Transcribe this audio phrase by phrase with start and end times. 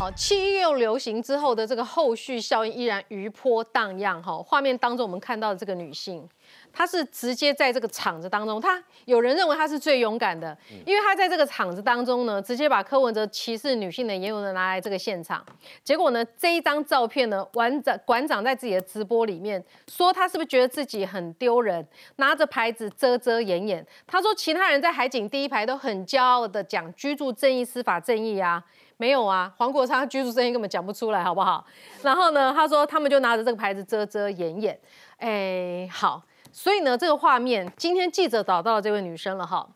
[0.00, 4.22] 好，七月流行之后的这个后续效应依然余波荡漾。
[4.22, 6.26] 哈，画面当中我们看到的这个女性。
[6.72, 15.44] 她是直接在这个场子当中，她有人认为她是最勇敢的，因为她在这个场子当中呢，直接把柯文哲歧视女性的言论拿来这个现场。
[15.84, 21.86] 结果呢，这一张照片呢，馆长馆长在自己的直播里面说，他是不是觉得自己很丢人，
[22.16, 23.86] 拿着牌子遮遮掩掩？
[24.06, 28.64] 他说，其他人在海景第一排都很骄傲的讲居住正义、司法正义啊，
[29.00, 31.64] 没有啊，黄国昌居住声音根本讲不出来，好不好？
[32.04, 34.78] 然后呢，他说他们就拿着这个牌子遮遮掩掩。
[35.16, 36.22] 哎，好。
[36.52, 39.66] 所以呢，这个画面，今天记者找到了这位女生了哈。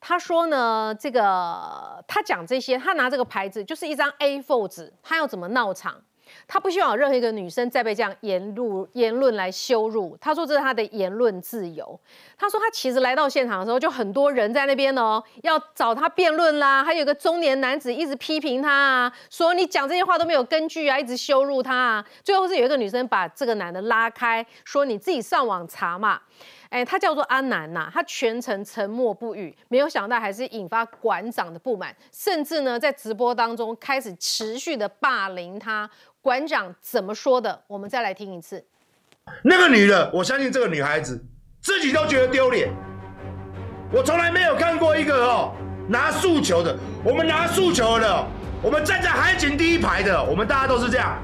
[0.00, 6.00] 他说呢，这个他讲这些，他拿这个牌子就是一张 A4 纸，他要怎么闹场？
[6.46, 10.16] 他不希望有任何一个女生再被这样言论言论来羞辱。
[10.20, 11.98] 他说这是他的言论自由。
[12.36, 16.84] 他说他其实来到现场的时候，就很多人在那边哦，要找他辩论啦。
[16.84, 22.04] 还有个中年男子一直批评他啊，说你讲这些话都没有根据啊，一直羞辱他啊。
[22.22, 26.20] 最后是有一个女生把这个男的拉开，说你自己上网查嘛。
[26.70, 35.88] 哎，他叫做阿南呐，他全程沉默不语，没有想到还是引发馆长的不满，甚至呢在直播当中开始持续的霸凌他。
[36.20, 37.62] 馆长怎么说的？
[37.66, 38.64] 我们再来听一次。
[39.42, 41.22] 那个女的，我相信这个女孩子
[41.60, 42.70] 自己都觉得丢脸。
[43.92, 45.52] 我从来没有看过一个哦
[45.88, 48.26] 拿诉求的，我们拿诉求的，
[48.62, 51.18] 我们站在海景第一排的，我们大家都是这样，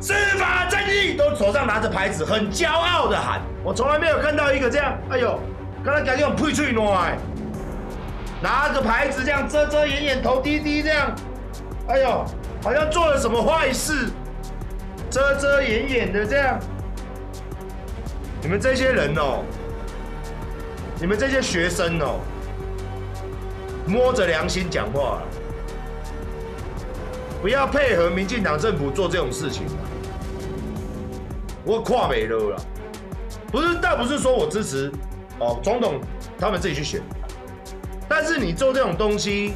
[0.00, 3.40] 司法正义，都手上拿着牌子，很骄傲的喊。
[3.62, 5.38] 我从来没有看到一个这样，哎呦，
[5.84, 7.16] 刚才感觉很佩翠暖，
[8.42, 11.14] 拿着牌子这样遮遮掩掩，头低低这样，
[11.88, 12.24] 哎呦，
[12.62, 14.08] 好像做了什么坏事。
[15.10, 16.60] 遮遮掩掩的这样，
[18.40, 19.42] 你们这些人哦，
[21.00, 22.20] 你们这些学生哦，
[23.86, 25.20] 摸着良心讲话，
[27.42, 29.66] 不要配合民进党政府做这种事情。
[31.64, 32.56] 我跨美了了，
[33.50, 34.90] 不是，倒不是说我支持
[35.40, 36.00] 哦，总统
[36.38, 37.02] 他们自己去选，
[38.08, 39.54] 但是你做这种东西，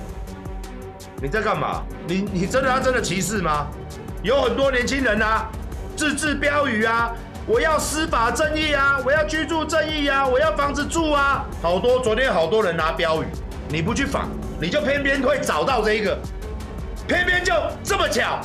[1.22, 1.82] 你在干嘛？
[2.06, 3.68] 你你真的他真的歧视吗？
[4.24, 5.50] 有很多年轻人啊，
[5.94, 7.14] 自制标语啊，
[7.46, 13.26] 我要司法正义啊，我要居住正义啊，我要房子住啊，好多昨天好多人拿标语，
[13.68, 16.18] 你不去仿，你就偏偏会找到这一个，
[17.06, 17.52] 偏偏就
[17.82, 18.40] 这么巧，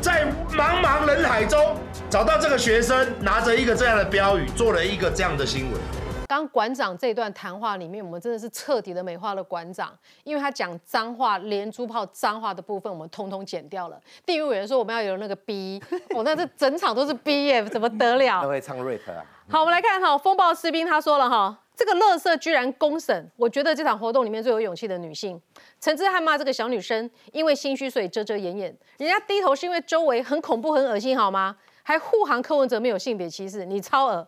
[0.00, 1.76] 在茫茫人海中
[2.08, 5.80] 找到这个学生拿着一个这样的标语，做了一个这样的新闻。
[6.26, 14.00] 刚馆长这段谈话里面，我们真的是彻底的美化了馆长，因为他讲脏话，连珠炮脏话的部分我们通通剪掉了。
[14.24, 15.80] 地狱委员说我们要有那个 B，
[16.14, 18.42] 哦，那这整场都是 B 耶， 怎么得了？
[18.42, 19.24] 都会唱 rap 啊。
[19.48, 25.40] 好，我们来看哈，风暴士兵他说了哈，这个乐色居然公审，我觉得这场活动里面最有勇气的女性，
[25.80, 31.56] 陈志汉骂这个小女生，因为心虚所以遮遮掩掩，人家低头是因为周围很恐怖很恶心好吗？
[31.84, 34.26] 还护航柯文哲没有性别歧视，你超恶。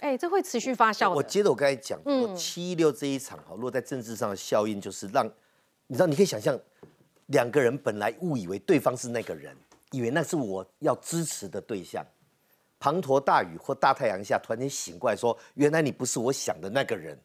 [0.00, 1.12] 哎，这会持续发酵。
[1.12, 2.00] 我接着我刚才讲，
[2.36, 5.26] 七一六这一场哈，落在政治上的效应就是让，
[5.86, 6.58] 你知道，你可以想象，
[7.26, 9.56] 两个人本来误以为对方是那个人，
[9.90, 12.04] 以为那是我要支持的对象，
[12.80, 17.18] 滂沱大雨或大太阳下，突然间醒过来，说，原来你不是我想的那个人。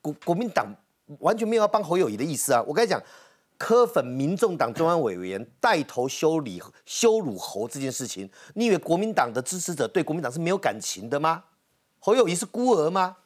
[0.00, 0.74] 国国民党
[1.20, 2.62] 完全没有要帮侯友谊的意思啊！
[2.66, 3.00] 我跟你讲。
[3.58, 11.42] 科粉民众党中央委员带头修理羞辱侯这件事情，你以为国民党的支持者对国民党是没有感情的吗？
[11.98, 13.16] 侯友谊是孤儿吗？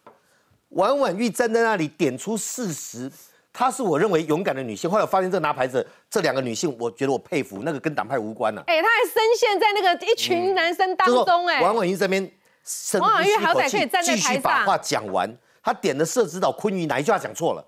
[0.71, 3.13] 王婉玉站在那里点出事实，
[3.53, 4.91] 她是我认为勇敢的女性。
[4.91, 8.65] 后来我发现这拿牌子这两个女性，我觉得我佩服，那个跟党派无关了。
[8.67, 12.33] 哎，她还深陷在那个一群男生当中，哎，王婉玉这边
[12.99, 15.31] 王婉玉好歹可以站在台上，继续把话讲完。
[15.63, 17.63] 她点的社指导昆宇哪一句话讲错了？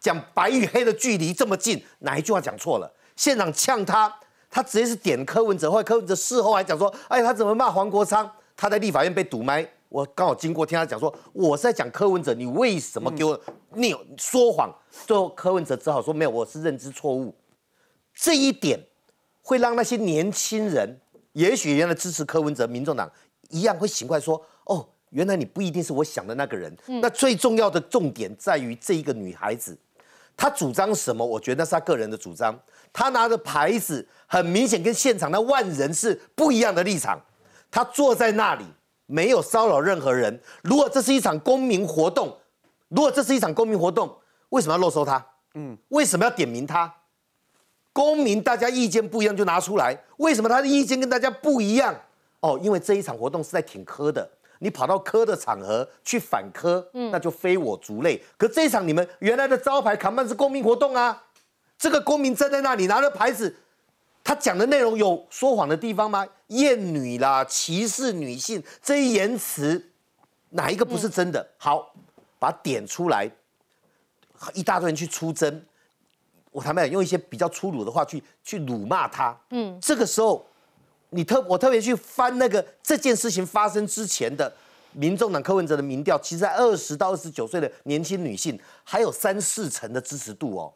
[0.00, 2.92] 讲白与黑的距离这么近，哪一句话讲错了？
[3.16, 4.14] 现场呛他，
[4.48, 8.30] 他直接是点柯文哲，后来柯文哲事后还讲说：“哎，他怎么骂黄国昌？
[8.56, 13.40] 他在立法院被堵麦，我刚好经过听他讲说，我是在讲柯文哲，你为什么给我
[13.74, 14.72] 你说谎？”
[15.06, 17.34] 最后柯文哲只好说：“没有，我是认知错误。”
[18.14, 18.78] 这一点
[19.42, 21.00] 会让那些年轻人，
[21.32, 23.10] 也许原来支持柯文哲、民众党
[23.50, 29.76] 一样会醒过来说：“哦，原来你不一定是我想的那个人。”那最重要的重点在于这一个女孩子。
[30.38, 31.26] 他主张什么？
[31.26, 32.56] 我觉得那是他个人的主张。
[32.92, 37.20] 他拿着牌子，很明显跟现场那万人是不一样的立场。
[37.72, 38.64] 他坐在那里，
[39.06, 40.40] 没有骚扰任何人。
[40.62, 42.38] 如果这是一场公民活动，
[42.86, 44.16] 如果这是一场公民活动，
[44.50, 45.26] 为什么要漏收他？
[45.54, 46.94] 嗯，为什么要点名他？
[47.92, 51.92] 公民大家意见不一样就拿出来，为什么他的意见跟大家不一样？
[52.40, 54.30] 哦，因为这一场活动是在挺科的。
[54.60, 58.22] 你跑到科的场合去反科，那就非我族类。
[58.36, 61.24] 可这一场你们原来的招牌扛办是公民活动啊，
[61.78, 63.56] 这个公民站在那里拿着牌子，
[64.24, 66.26] 他讲的内容有说谎的地方吗？
[66.48, 69.90] 厌女啦，歧视女性这一言辞，
[70.50, 71.46] 哪一个不是真的？
[71.56, 71.94] 好，
[72.38, 73.30] 把它点出来，
[74.54, 75.62] 一大堆人去出征。
[76.50, 79.38] 我坦白讲，用一些比较粗鲁的话去去辱骂他。
[79.50, 80.44] 嗯，这个时候，
[81.10, 84.52] 你特我特别去翻那个这件事情发生之前的
[84.92, 90.72] 民众党柯文哲的民调，其实在二十到二十九岁的年轻女性还有三四成的支持度哦。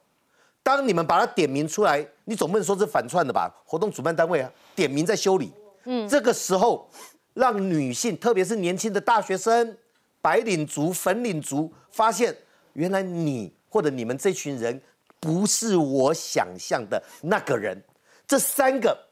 [0.62, 3.52] 当你们把它点名出来，你总不能说是反串的吧？
[3.64, 5.52] 活动主办单位啊，点名在修理。
[5.84, 6.88] 嗯，这个时候
[7.34, 9.76] 让女性，特别是年轻的大学生、
[10.20, 12.36] 白领族、粉领族，发现
[12.74, 14.80] 原来你或者你们这群人。
[15.24, 17.80] 不是我想象的那个人。
[18.26, 19.06] 这三个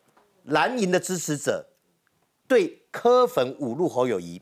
[0.50, 1.66] 蓝营的支持者
[2.46, 4.40] 对柯粉侮辱侯友谊，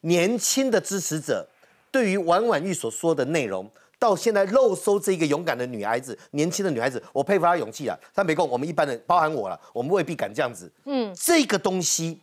[0.00, 1.48] 年轻的支持者
[1.90, 7.98] 对于王婉玉所说的内容，到现在漏搜这个勇敢的女孩子，年轻的女孩子，我佩服她勇气啊！
[8.14, 10.70] 但没空，我们一般人，包含我了，我们未必敢这样子。
[10.84, 12.20] 嗯，这个东西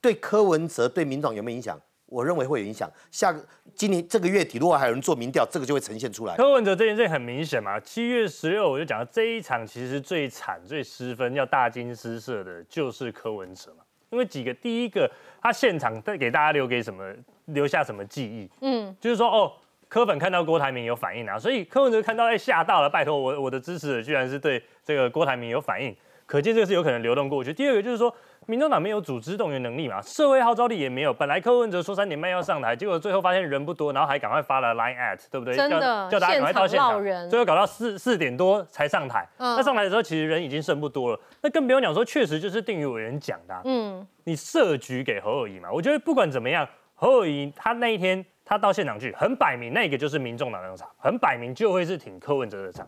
[0.00, 1.80] 对柯文哲、对民众有没有影响？
[2.06, 2.90] 我认为会有影响。
[3.10, 3.44] 下个
[3.74, 6.36] 今年这个月底，如果还有人做民调，这个就会呈现出来。
[6.36, 13.84] 柯文哲这件事很明显嘛，七月十六我就讲了，这一场其实最惨、最失分、要大惊失色的就是柯文哲嘛。
[14.10, 15.10] 因为几个，第一个
[15.42, 17.12] 他现场带给大家留给什么，
[17.46, 18.48] 留下什么记忆？
[18.60, 19.52] 嗯，就是说哦，
[19.88, 25.94] 柯粉看到郭台铭有反应啊，所以柯文哲看到哎吓到了，拜托我我的支持者居然是对这个郭台铭有反应，
[26.24, 27.52] 可见这个是有可能流动过去。
[27.52, 28.14] 第二个就是说。
[28.44, 31.12] 民众党没有组织动员能力嘛，社会号召力也没有。
[31.12, 35.56] 本来柯文哲说三点半要上台，结果最后发现人不多，然后还赶快发了 line at，对不对？
[35.56, 37.02] 真的，叫大家赶快到现场。
[37.28, 39.26] 最后搞到四四点多才上台。
[39.38, 41.20] 那上台的时候，其实人已经剩不多了。
[41.40, 43.62] 那更不用讲说，确实就是定于委员讲的。
[43.64, 45.68] 嗯，你设局给侯友谊嘛？
[45.72, 52.86] 我觉得不管怎么样，侯友谊他那一天他到现场去，很摆明那个就是民众党那场，很摆明就会是挺柯文哲的场。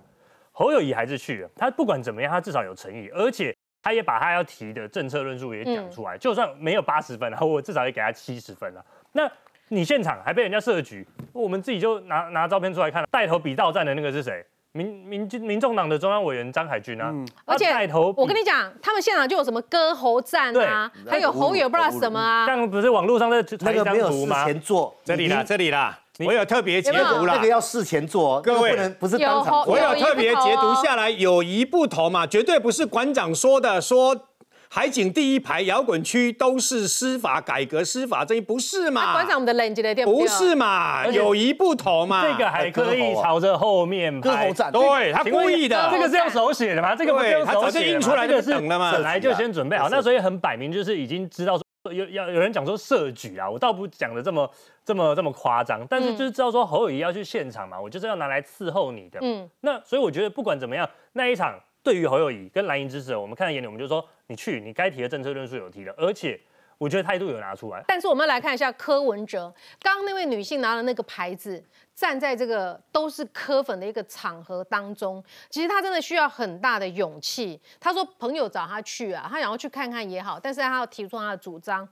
[0.53, 3.53] 侯友谊还是去了，他不管怎么样，他至少有诚意，而且。
[3.89, 8.85] 他也把他要提的政策论述也讲出来，就算没有八十分，然后我至少也给他七十分了。
[9.13, 9.27] 那
[9.69, 14.45] 你现场还被人家设局，我们自己就拿拿照片出来看，带头比到战的那个是谁？
[14.73, 17.11] 民民民众党的中央委员张海军啊。
[17.47, 22.47] 而且带头，我跟你讲，他们现场就有什么割喉战啊，还有侯友不知道什么啊。
[22.47, 25.99] 像不是网络上在那个没有事前做，这里啦，这里啦。
[26.27, 29.65] 我有特别截图了，这个要事前做，各位不能不是当场。
[29.67, 34.29] 我有特别截图下来，有一不同嘛，绝对不是馆长说的，说
[34.69, 39.13] 海景第一排摇滚区都是司法改革、司法正义，不是嘛？
[39.13, 41.07] 馆长，我们的冷静的店不是嘛？
[41.07, 42.27] 有一不同嘛？
[42.27, 45.89] 这个还可以朝着后面拍，对他故意的。
[45.93, 46.97] 这个是用手写的吗？
[46.97, 48.91] 这个不是用手写，印出来就等了嘛？
[48.91, 51.57] 本来就先准备好，那所以很摆明就是已经知道。
[51.93, 54.51] 有有有人讲说设局啊，我倒不讲的这么
[54.85, 59.19] 这么这么夸张，但是就是知道说侯友谊要去现场嘛，我就是要拿来伺候你的。
[59.23, 66.41] 嗯，那所以我觉得不管怎么样，那一场对于侯友谊跟蓝营支持者，我们看在眼里，我们就说你去，你该提的政策论述有提了，而且。
[66.79, 77.61] 我觉得态度有拿出来，但是我们来看一下柯文哲，刚刚那位女性拿了那个牌子，站在这个都是柯粉的一个场合当中，其实她真的需要很大的勇气。
[77.81, 81.87] 她说朋友找她去啊，她想要去看看也好，但是她要提出她的主张。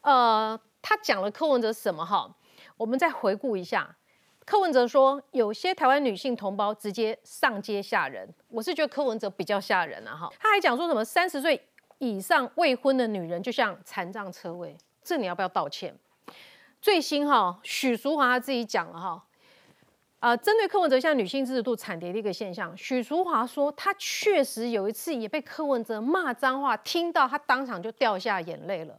[0.00, 2.28] 呃，她讲了柯文哲什么哈？
[2.76, 3.94] 我们再回顾一下，
[4.44, 10.28] 柯文哲说有些台湾女性同胞直接上街吓人，我是觉得柯文哲比较吓人啊哈。
[10.40, 11.68] 他还讲说什么三十岁。
[11.98, 15.94] 以上未婚的女人就像残障车位，这你要不要道歉？
[16.80, 19.24] 最新哈，许淑华她自己讲了哈，
[20.20, 28.98] 啊，针对柯文哲向女性支持度惨跌的一个现象，许淑华说，她确实有一次也被柯文哲骂脏话，听到她当场就掉下眼泪了，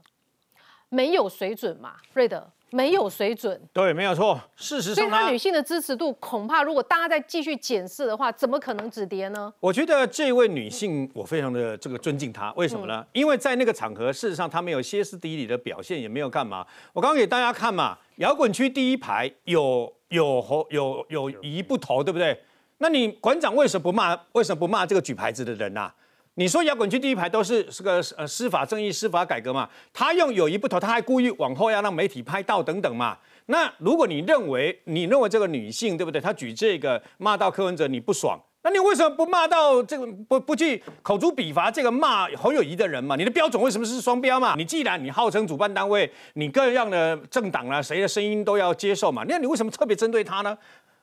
[0.89, 2.49] 没有水准嘛，瑞德。
[2.69, 4.39] 没有水准，对，没有错。
[4.55, 9.53] 事实上，对他女性的支持度，恐怕如果大家再继续检视的话，怎么可能止跌呢？
[9.59, 13.05] 我觉得这位女性，我非常的这个尊敬她，为什么呢？
[13.13, 16.65] 因为在那个场合，事实上她没有歇斯底里的表现，也没有干嘛。
[16.91, 22.37] 我刚刚给大家看嘛，摇滚区第一排有有有有一不投，对不对？
[22.79, 24.19] 那你馆长为什么不骂？
[24.33, 25.91] 为什么不骂这个举牌子的人呐？
[26.39, 29.67] 你说摇滚区第一排都是是个呃司法正义、司法改革嘛？
[29.91, 33.17] 他用友谊不投，他还故意往后要让媒体拍到等等嘛？
[33.47, 36.21] 那如果你认为你认为这个女性对不对？
[36.21, 43.15] 她举这个骂到柯文哲你不爽，那你为什么不骂到这个不不去口诛笔伐这个骂侯友谊的人嘛？
[43.15, 44.53] 你的标准为什么是双标嘛？
[44.55, 49.23] 你既然你号称主办单位，你各样的政党啊，谁的声音都要接受嘛？
[49.27, 50.55] 那你为什么特别针对他呢？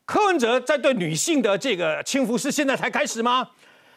[0.04, 3.48] 柯文哲在对女性的这个轻浮是现在才开始吗？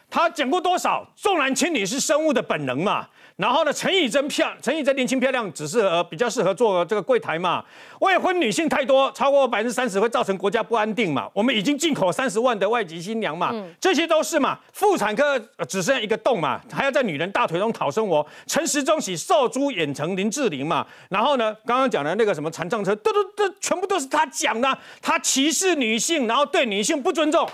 [0.10, 1.06] 他讲过多少？
[1.16, 3.08] 重男轻女是生物的本能嘛？
[3.36, 7.64] 然后呢，陈以贞漂，陈以贞年轻漂亮，只适合比较适合做这个柜台嘛。
[8.00, 11.30] 未婚女性太多，超过百分之三十会造成国家不安定嘛。
[11.34, 14.58] 我们已经进口三十万的外籍新娘嘛，这些都是嘛。
[14.74, 15.38] 妇产科
[15.68, 18.26] 只剩下一个洞嘛，还要在女人大腿中讨生活。
[18.48, 20.84] 陈时中喜受猪演成林志玲嘛。
[21.10, 27.48] 然后呢，刚刚讲的那个什么残障车，都都都全部都是他讲的，他歧视女性，然后对女性不尊重，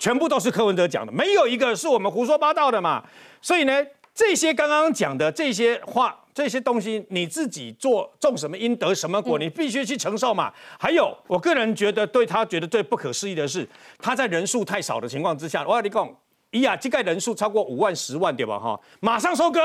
[0.00, 3.04] 全部都是柯文哲讲的，没有一个是我们胡说八道的嘛。
[3.40, 3.86] 所以呢。
[4.12, 10.52] 这些刚刚讲的这些话，这些东西你自己做种什么因得什么果，你必须去承受嘛。
[10.78, 13.66] 还有，我个人觉得对他觉得最不可思议的是，
[13.98, 16.14] 他在人数太少的情况之下，我跟你讲，
[16.50, 18.58] 伊呀，这个人数超过五万、十万对吧？
[18.58, 19.60] 哈，马上收割，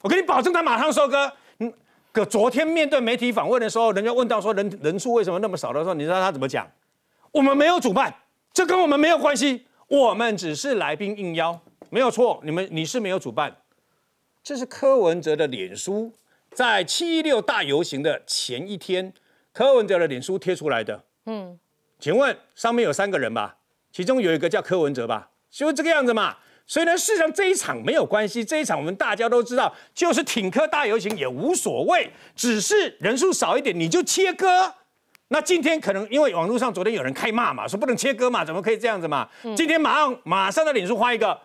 [0.00, 1.30] 我给你保证，他马上收割。
[1.58, 1.72] 嗯，
[2.10, 6.66] 可昨天面对媒体访问的时候，人家问到说人人数为什么那么少的时候，你知道他怎么讲？
[7.30, 8.12] 我们没有主办，
[8.52, 12.40] 这跟我们没有关系，我们只是来宾应邀，没有错。
[12.44, 13.56] 你们你是没有主办。
[14.40, 16.12] 这是柯文哲的脸书，
[16.52, 19.12] 在七一六大游行的前一天，
[19.52, 21.02] 柯文哲的脸书贴出来的。
[21.26, 21.58] 嗯，
[21.98, 23.56] 请问上面有三个人吧？
[23.90, 25.30] 其中有一个叫柯文哲吧？
[25.50, 26.36] 就这个样子嘛。
[26.68, 34.72] 所以呢，事实上这一场没有关系，这一场我们大家都知道，就是挺柯大游行也无所谓，只是人数少一点你就切割。
[35.32, 39.28] 那今天可能因为网络上昨天有人开骂嘛，说不能切割嘛，怎么可以这样子嘛？
[39.56, 41.38] 今天马上马上的脸书发一个。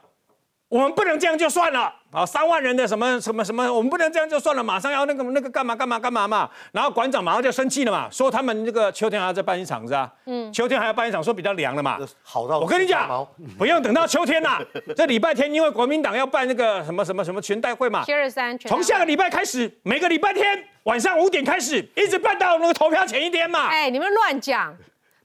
[0.67, 2.25] 我们不能这样就算了啊！
[2.25, 6.49] 三万人的什么什么什么，我们不能这样就算了，马上要那个那个干嘛干嘛干嘛嘛！
[6.71, 10.09] 然后馆长马上就生气了嘛，说他们这个秋天还要再办一场是吧？
[10.25, 11.99] 嗯，秋天还要办一场，说比较凉了嘛。
[12.23, 14.59] 好到我跟你讲，不用等到秋天呐，
[14.95, 23.67] 这礼拜天因为国民党要办那个什么什么什么全代会嘛，七二三，从下个礼拜开始，每个礼拜天晚上五点开始，一直办到那个投票前一天嘛。
[23.67, 24.73] 哎，你们乱讲。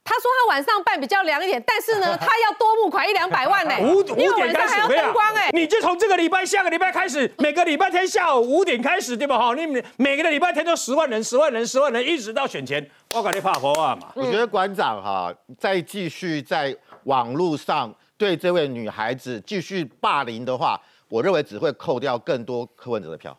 [0.02, 3.74] 他说他晚上办比较凉一点，但是呢， 他要多募款一两百万呢。
[3.80, 5.50] 五五点开始，还要灯光哎。
[5.52, 9.38] 你就从这个礼拜、下个礼拜开始，每个礼拜天下午五点开始，对吧？
[9.38, 9.66] 哈，你
[9.96, 14.10] 每个礼拜天都十万人、十万人、十万人，一直到选前，我感觉怕破啊嘛。
[14.14, 23.38] 我觉得馆长哈，再继续在网络上对这位女孩子继续霸凌的话，我认为只会扣掉更多柯文哲的票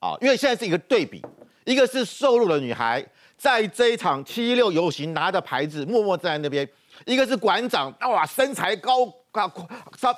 [0.00, 1.24] 啊，因为现在是一个对比，
[1.64, 3.04] 一个是瘦弱的女孩。
[3.36, 6.68] 在这一场七一六游行，拿着牌子默默站在那边。
[7.04, 9.50] 一个是馆长，哇，身材高高，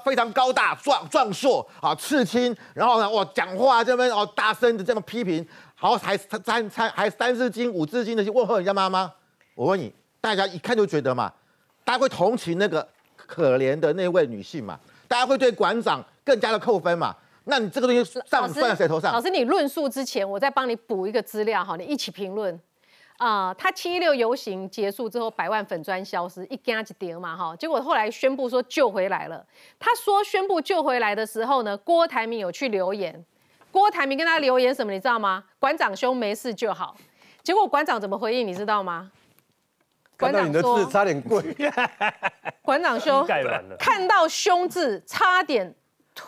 [0.05, 9.11] 非常高大壮壮硕啊，刺青，然后呢，哇，讲话这边哦，大声的这么批评，好，还三三还三字经五字经的去问候人家妈妈。
[9.55, 11.33] 我问你，大家一看就觉得嘛，
[11.83, 12.87] 大家会同情那个
[13.17, 14.79] 可怜的那位女性嘛？
[15.09, 17.17] 大家会对馆长更加的扣分嘛？
[17.45, 19.13] 那你这个东西算算在谁头上？
[19.13, 22.59] 老师，你论述之前，我再帮你补一个资料哈，你一起评论。
[23.19, 27.55] 啊，他七一六游行结束之后，百万粉砖消失，一干一跌嘛哈。
[27.55, 29.45] 结果后来宣布说救回来了。
[29.79, 33.25] 他说宣布救回来的时候呢，郭台铭有去留言。
[33.71, 35.45] 郭台铭跟他留言什么，你知道吗？
[35.61, 36.97] 馆长兄没事就好。
[37.43, 39.11] 结果馆长怎么回应，你知道吗？
[40.19, 41.41] 馆长你的字差点跪。
[42.63, 43.25] 馆长兄
[43.79, 45.73] 看到兄字差点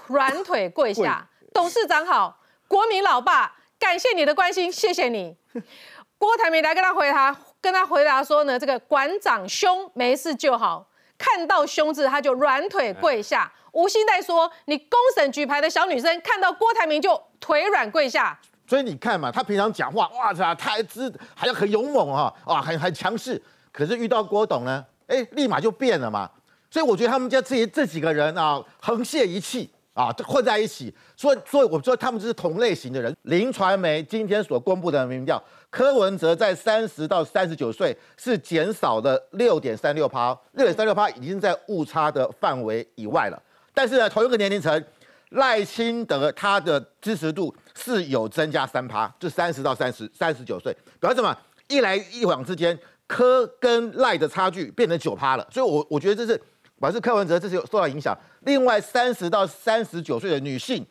[0.09, 1.29] 软腿跪下。
[1.53, 2.39] 董事长好，
[2.69, 5.37] 国民老爸，感谢你的关心，谢谢你。
[6.19, 10.87] 郭台铭来跟他回答，跟他回答说呢，这个馆长凶没事就好，
[11.19, 13.53] 看到凶字他就软腿跪下。
[13.73, 18.39] 吴欣代说，你公审举牌的小女生看到郭台铭就腿软跪下。
[18.67, 23.41] 所以你看嘛，他平常讲话哇塞，太直，还要很勇猛啊，啊，很很强势。
[23.71, 26.31] 可是遇到郭董呢，哎，立马就变了嘛。
[26.71, 30.95] 所以我觉得他们家这这几个人啊，横泄一气啊，混在一起。
[31.17, 33.13] 所以，所以我说他们就是同类型的人。
[33.23, 35.43] 林传媒今天所公布的民调。
[35.71, 43.43] 柯文哲在三十到三十九岁是减少了六点三六趴，六点三六趴已经在误差的范围以外了。
[43.75, 44.85] 但是呢，同一个年龄层，
[45.31, 51.37] 赖清德他的支持度是有增加三趴，就三十到三十三十九岁，表示什么？
[51.69, 55.47] 一来一往之间，柯跟赖的差距变成九趴了。
[55.51, 56.41] 所以，我我觉得这是，
[56.81, 58.17] 表示柯文哲这是有受到影响。
[58.41, 60.85] 另外，三十到三十九岁的女性，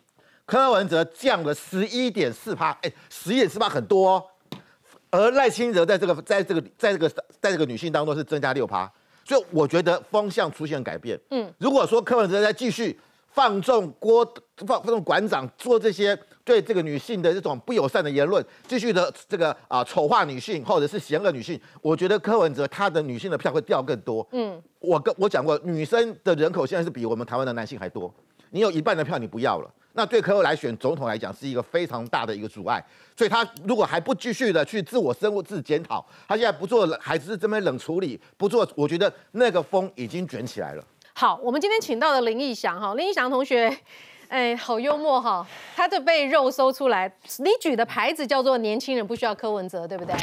[0.44, 4.24] 柯文哲降了十一点四趴，哎，十一点四趴很多哦。
[5.10, 7.08] 而赖清德在这个在这个在这个
[7.40, 8.90] 在这个女性当中是增加六趴，
[9.24, 11.18] 所以我觉得风向出现改变。
[11.30, 12.98] 嗯，如果说柯文哲再继续
[13.36, 14.24] 放纵郭
[14.66, 24.26] 放放纵馆长做这些对这个女性的这种不友善的言论，继续的这个啊丑化女性或者是嫌恶女性，我觉得柯文哲他的女性的票会掉更多。
[24.32, 28.10] 嗯，我跟我讲过，女生的人口现在是比我们台湾的男性还多，
[28.52, 29.70] 你有一半的票你不要了。
[29.92, 32.82] 那对柯文来选总统来讲是一个非常大的一个阻碍，
[33.14, 40.82] 所以他如果还不继续的去自我生活、自检讨，他现在不做还是这么冷处理，不做，我觉得那个风已经卷起来了。
[41.18, 43.74] 好，我们今天请到的林义祥哈，林义祥同学，
[44.28, 45.46] 哎，好幽默哈！
[45.74, 50.14] 他就被肉搜出来，你举的牌子叫做“年轻人不需要柯文哲”，对不对？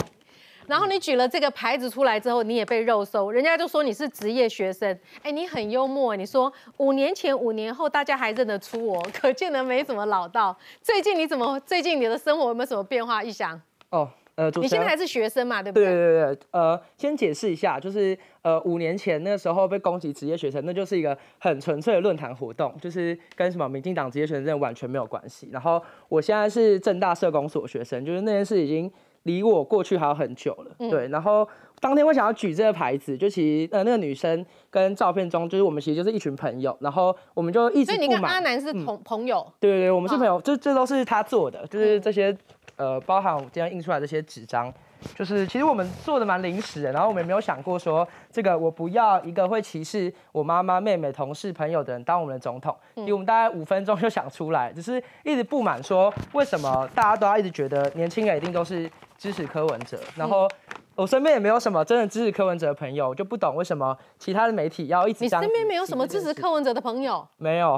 [0.67, 4.95] 然后你举了这个牌子出来之后，你也被肉搜，人家就说你是职业学生。
[5.23, 10.55] 哎，你很幽默，你说五年前、五年后大家还认得出我， 可见得没怎么老到。
[10.79, 11.59] 最近你怎么？
[11.61, 13.23] 最近你的生活有没有什么变化？
[13.23, 13.59] 一想
[13.89, 15.85] 哦，呃，你现在还是学生嘛，对不对？
[15.85, 25.49] 对对对，呃，先解释一下，就是呃，五年前那时候被攻击职业学生，那就是一个很纯粹的论坛活动，就是跟什么民进党职业学生完全没有关系。
[25.51, 28.91] 然后我现在是正大社工所学生，就是那件事已经。
[29.23, 31.07] 离我过去还有很久了，对。
[31.07, 31.47] 然后
[31.79, 37.93] 当天我想要举这个牌子，就其实呃那个女生跟照片中就是我们其实就是一群朋友，然后我们就一直。
[37.93, 39.49] 所以你跟阿南是朋朋友？
[39.61, 42.37] 对对对，我们是朋友，这这都是他做的，就是这些
[42.75, 44.73] 呃包含我今天印出来这些纸张。
[45.17, 60.47] 就是其实我们做的蛮临时的，然后我们也没有想过说这个我不要一个会歧视我妈妈、妹妹、同事、朋友的人当我们的总统，因为我们大概五分钟就想出来，只是一直不满说为什么大家都要一直觉得年轻人一定都是支持柯文哲，然后
[60.95, 65.25] 我身边也没有什么真的支持柯文哲的朋友，我就不懂为什么其他的媒体要一直。
[65.25, 67.27] 你身边没有什么支持柯文哲的朋友？
[67.35, 67.77] 没有。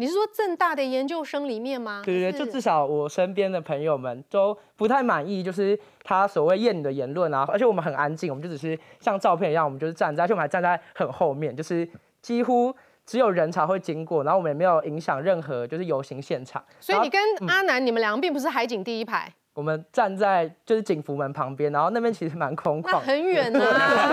[0.00, 2.02] 你是说正大的研究生里面吗？
[2.04, 7.44] 对对对，就至少我身边的朋友们都不太满意，就是他所谓厌女的言论啊。
[7.48, 11.88] 而且我们很安静，我们就只是像照片一样，我们就是站在，而且我们还站在很后面，就是
[12.22, 12.72] 几乎
[13.04, 16.62] 只有人才会经过，然后我们也没有影响任何就是游行现场。
[16.78, 23.58] 所以你跟阿南，你们两个并不是海景第一排，我们站在就是警服门旁边，然后那边其实蛮空旷，很远呢。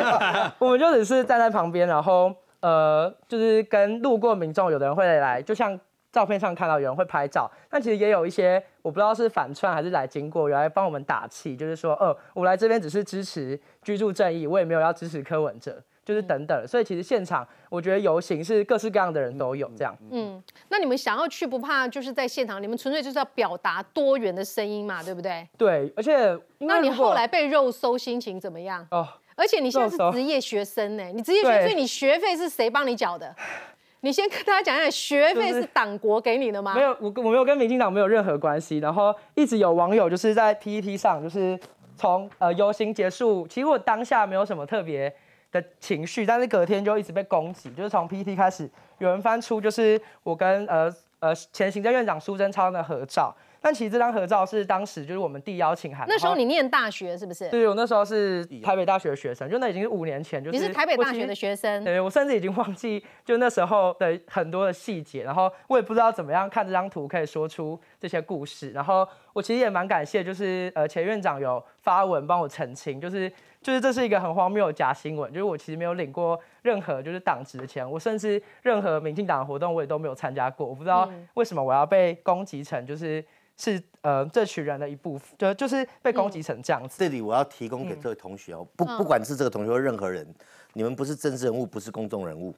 [0.57, 2.33] 我们就只是站在旁边，然后。
[2.59, 5.79] 呃，就是跟路过民众，有的人会来，就像
[6.11, 16.67] 照片上看到有人会拍照，但其实也有一些我不知道是反串还是来经过，有来帮我们打气，就是说，呃，我来这边只是支持居住正义，我也没有要支持柯文哲，就是等等。
[16.67, 19.93] 所以其实现场我觉得游行是各式各样的人都有这样。
[20.09, 25.45] 嗯，那你们想要去不怕，就是在现场，你们纯粹就是要表达多元的声音嘛，对不对？
[25.57, 28.87] 对，而且那你后来被肉搜，心情怎么样？
[28.91, 29.05] 哦。
[29.35, 33.35] 而且你现在是职业学生呢，你职业学，所以你学费是谁帮你缴的？
[34.01, 36.75] 你先跟大家讲一下，学费是党国给你的吗？
[36.75, 38.77] 没有，我我没有跟民进党没有任何关系。
[38.77, 41.59] 然后一直有网友就是在 PPT 上，就是
[41.97, 45.11] 从呃游行结束，其实我当下没有什么特别
[45.51, 53.35] 的情绪，但是隔天就一直被攻击，就是从 PPT 开始有人翻出就是我跟呃呃前行政院长苏贞昌的合照。
[53.65, 56.05] 但其实这张合照是当时就是我们递邀请函。
[56.07, 57.49] 那时候你念大学是不是？
[57.49, 60.39] 对，我那时候是台北大学的学生，就那已经是五年前。
[60.43, 61.83] 就是你是台北大学的学生？
[61.83, 68.69] 对，我甚至已经忘记就那时候的很多的细节，然后我也不知道怎么样看这张图可以说出这些故事。
[68.69, 73.31] 然后我其实也蛮感谢，就是呃前院长有发文帮我澄清，就是。
[73.65, 83.25] 就是这是一个很荒谬的假新闻，就是我其实没有领过任何就是党职的钱，我甚至任何民进党的活动我也都没有参加过，我不知道为什么我要被攻击成就是
[83.57, 86.95] 是呃这群人的一部分，就就是被攻击成这样子。
[86.99, 90.27] 这里我要提供给这位同学哦，不不管是这个同学或任何人，
[90.73, 92.53] 你们不是政治人物，不是公众人物，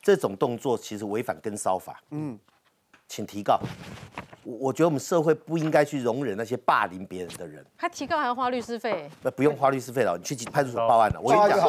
[0.00, 2.38] 这种动作其实违反跟骚法，嗯，
[3.06, 3.60] 请提告。
[4.44, 7.64] 我我觉得我们社会不应该去容忍那些霸凌别人的人。
[7.76, 9.08] 他提告还要花律师费？
[9.22, 11.20] 那不用花律师费了，你去派出所报案了。
[11.20, 11.60] 我跟你讲，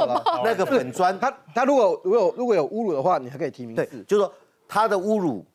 [0.44, 3.76] 那个粉砖，他他如果如果如果有侮辱的话，你还可以提名。
[3.76, 4.34] 对，就是说
[4.68, 5.46] 他的侮辱。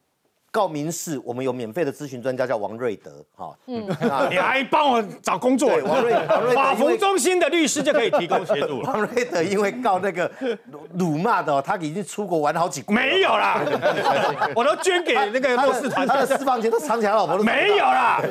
[0.50, 3.86] 告民事，我们有免费的咨询专家叫王瑞德，哈，嗯，
[4.30, 8.80] 你来帮我找工作， 王瑞德，法服中心的律师就可以提供协助。
[8.88, 10.30] 王瑞德因为告那个
[10.98, 13.60] 辱骂的，他已经出国玩好几国，没有啦，
[14.56, 18.22] 我都捐给那个弱势团，他的私房钱都藏起来老婆都没有啦。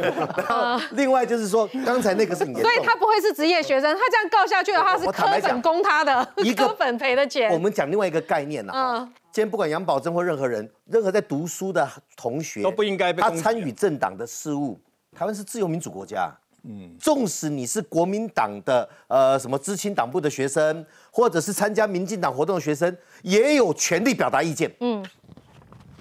[0.92, 7.52] 另外就是说，刚才那个是你，所以他不会是职业学生，他这样告下去的话是科粉攻他的，一个粉赔的钱。
[7.52, 9.08] 我们讲另外一个概念呢。
[9.38, 14.80] 今天不管杨宝珍或任何人，任何在读书的同学都不应该被他参与政党的事务。
[15.16, 24.76] 台湾是自由民主国家，嗯，纵使你是国民党的呃什么知青党部的学生，或者是参加民进党活动的学生，也有权利表达意见。
[24.80, 25.06] 嗯，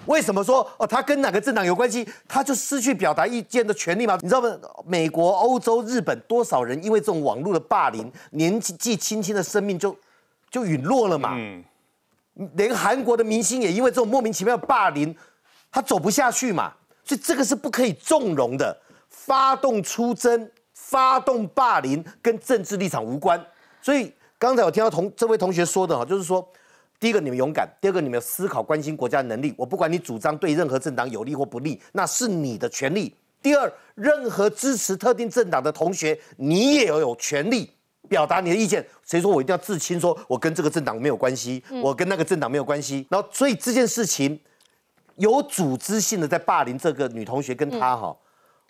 [0.07, 4.19] 为什么说哦他跟哪个政党有关系，他就失去表达意见的权利吗？
[4.23, 4.49] 你知道吗？
[4.87, 9.95] 美国、欧洲、日本多少人因为这种网络的霸凌，年纪轻轻的生命就
[10.51, 11.35] 就陨落了嘛？
[11.37, 11.63] 嗯。
[12.55, 15.15] 连韩国的明星也因为这种莫名其妙的霸凌，
[15.71, 16.73] 他走不下去嘛，
[17.05, 18.77] 所以这个是不可以纵容的。
[19.09, 23.43] 发动出征、发动霸凌跟政治立场无关。
[23.81, 26.47] 所以刚才我听到同这位同学说的哈，就是说，
[27.01, 29.55] 第一个你们勇敢，第二个你们有思考、关心国家的能力。
[29.57, 33.15] 我不管你主张对任何政党有利或不利，那是你的权利。
[33.41, 37.73] 第二，任何支持特定政党的同学，你也要有权利。
[38.09, 39.99] 表达你的意见，谁说我一定要自清？
[40.01, 43.07] 说我跟这个政党没有关系，我跟那个政党没有关系。
[43.11, 44.41] 然后，所以这件事情
[45.17, 48.17] 有组织性的在霸凌这个女同学跟她哈，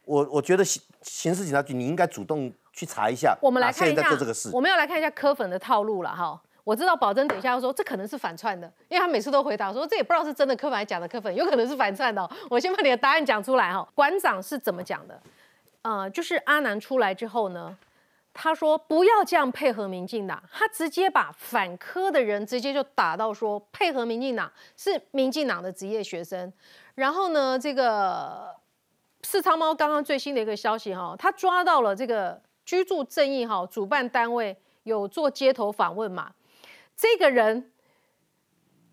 [0.05, 6.41] 我我觉得刑刑事警察局你应该主动去查一下，我们来看一下做这个事，我们要来看一下柯粉的套路了哈。
[6.65, 13.89] 我知道宝珍等一下要说这可能是反串的，因为他每次都回答说这也不知道是真的柯粉还是假的柯粉，有可能是反串的哦、 我先把你的答案讲出来哈。
[13.95, 15.21] 馆长是怎么讲的？
[15.83, 17.77] 呃，就是阿南出来之后呢，
[18.39, 26.53] 他说不要这样配合民进党，他直接把反科的人直接就打到说配合民进党是民进党的职业学生，
[26.95, 28.55] 然后呢，这个
[29.23, 36.31] 四仓猫刚刚最新的一个消息哈，他抓到了这个居住正义哈主办单位有做街头访问嘛，
[36.95, 37.73] 这个人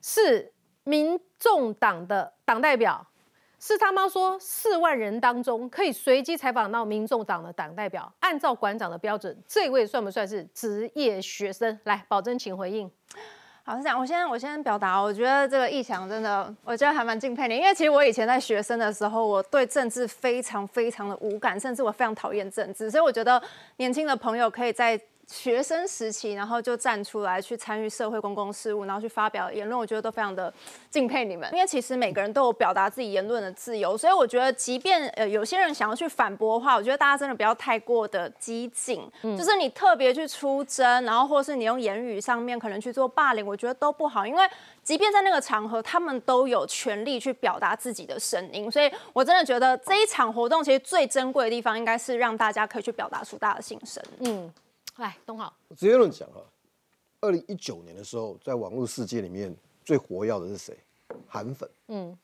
[0.01, 0.53] 是
[0.85, 3.05] 民众党的党代表。
[3.65, 11.79] 四仓猫说，四万人当中可以随机采访到民众党的党代表，按照馆长的标准，这位算不算是职业学生？
[11.85, 12.91] 来，保证请回应。
[13.63, 13.97] 好，是这样。
[13.97, 23.41] 我先我先表达，我觉得这个意向真的，我觉得还蛮敬佩你，因为其实我以前在学生的时候，我对政治非常非常的无感，甚至我非常讨厌政治，所以我觉得
[23.77, 30.53] 年轻的朋友可以在学生时期，然后就站出来去参与社会公共事务，然后去发表言论，我觉得都非常的
[30.89, 31.49] 敬佩你们。
[31.53, 44.47] 因为其实每个人都有表达自己言论的自由，所以我觉得，即便呃有些人想要去反驳的话，我觉得大家真的不要太过的激进，就是你特别去出征，然后或是你用言语上面可能去做霸凌，我觉得都不好，因为
[44.83, 48.69] 即便在那个场合，他们都有权利去表达自己的声音。
[48.69, 54.03] 所以我真的觉得这一场活动其实最珍贵的地方，应该是让大家可以去表达出大家的心声。
[54.19, 54.53] 嗯，
[54.97, 56.43] 来，东好，直接论讲哈，
[57.21, 60.77] 二零一九年的时候，在网络世界里面最活跃的是谁？
[61.27, 61.69] 韩粉。
[61.87, 62.15] 嗯，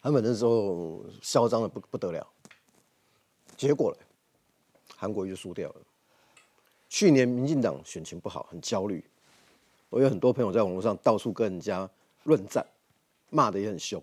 [0.00, 2.26] 韩粉那时候嚣张的不不得了，
[3.56, 3.98] 结果呢，
[4.96, 5.76] 韩国就输掉了。
[6.88, 9.04] 去年民进党选情不好，很焦虑，
[9.90, 11.88] 我有很多朋友在网络上到处跟人家
[12.22, 12.66] 论战，
[13.28, 14.02] 骂的也很凶。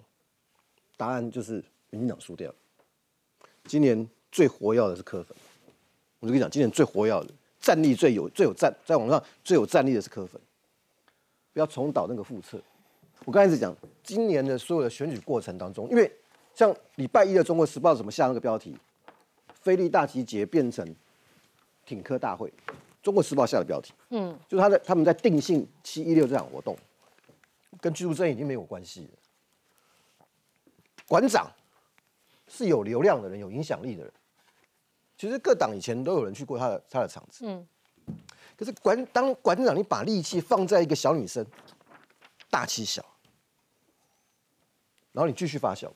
[0.97, 2.55] 答案就是民进党输掉了。
[3.63, 5.35] 今年最活跃的是柯粉，
[6.19, 10.41] 我就跟你讲，今年最活跃的、战力最有、最有战，在网上最有战力的是柯粉。
[11.53, 12.59] 不要重蹈那个覆辙。
[13.25, 16.11] 我刚开始讲，今年的所有的选举过程当中，因为
[16.55, 18.75] 像礼拜一的《中国时报》怎么下那个标题
[19.61, 20.95] ，“菲利大集结变成
[21.85, 22.49] 挺科大会”，
[23.03, 26.75] 《中国时报》下的标题，嗯，就是他在他们在定性七一六这场活动，
[27.79, 30.25] 跟居住证已经没有关系了。
[31.07, 31.51] 馆长
[32.47, 34.11] 是有流量的人，有影响力的人。
[35.21, 37.63] 其实各党以前都有人去过他的他的场子，嗯，
[38.57, 41.45] 可是馆当馆长，你把力气放在一个小女生，
[42.49, 43.05] 大欺小，
[45.11, 45.87] 然后你继续发酵。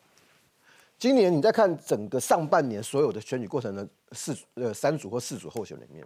[1.00, 6.06] 今年你再看整个上半年所有的选举过程的四呃三组或四组候选人里面，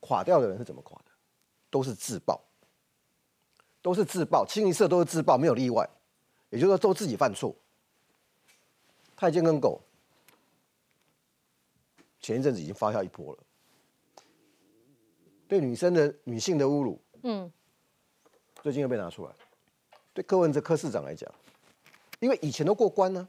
[0.00, 1.10] 垮掉的人是怎么垮的？
[1.68, 2.40] 都是自爆，
[3.82, 5.86] 都是自爆，清一色都是自爆，没有例外。
[6.48, 7.54] 也就是说，都自己犯错。
[9.14, 9.82] 太监跟狗，
[12.24, 13.38] 前一阵子已经发酵一波了。
[15.46, 17.52] 对女生的女性的侮辱，嗯，
[18.62, 19.32] 最近又被拿出来。
[20.14, 21.30] 对柯文哲柯市长来讲，
[22.20, 23.28] 因为以前都过关呢、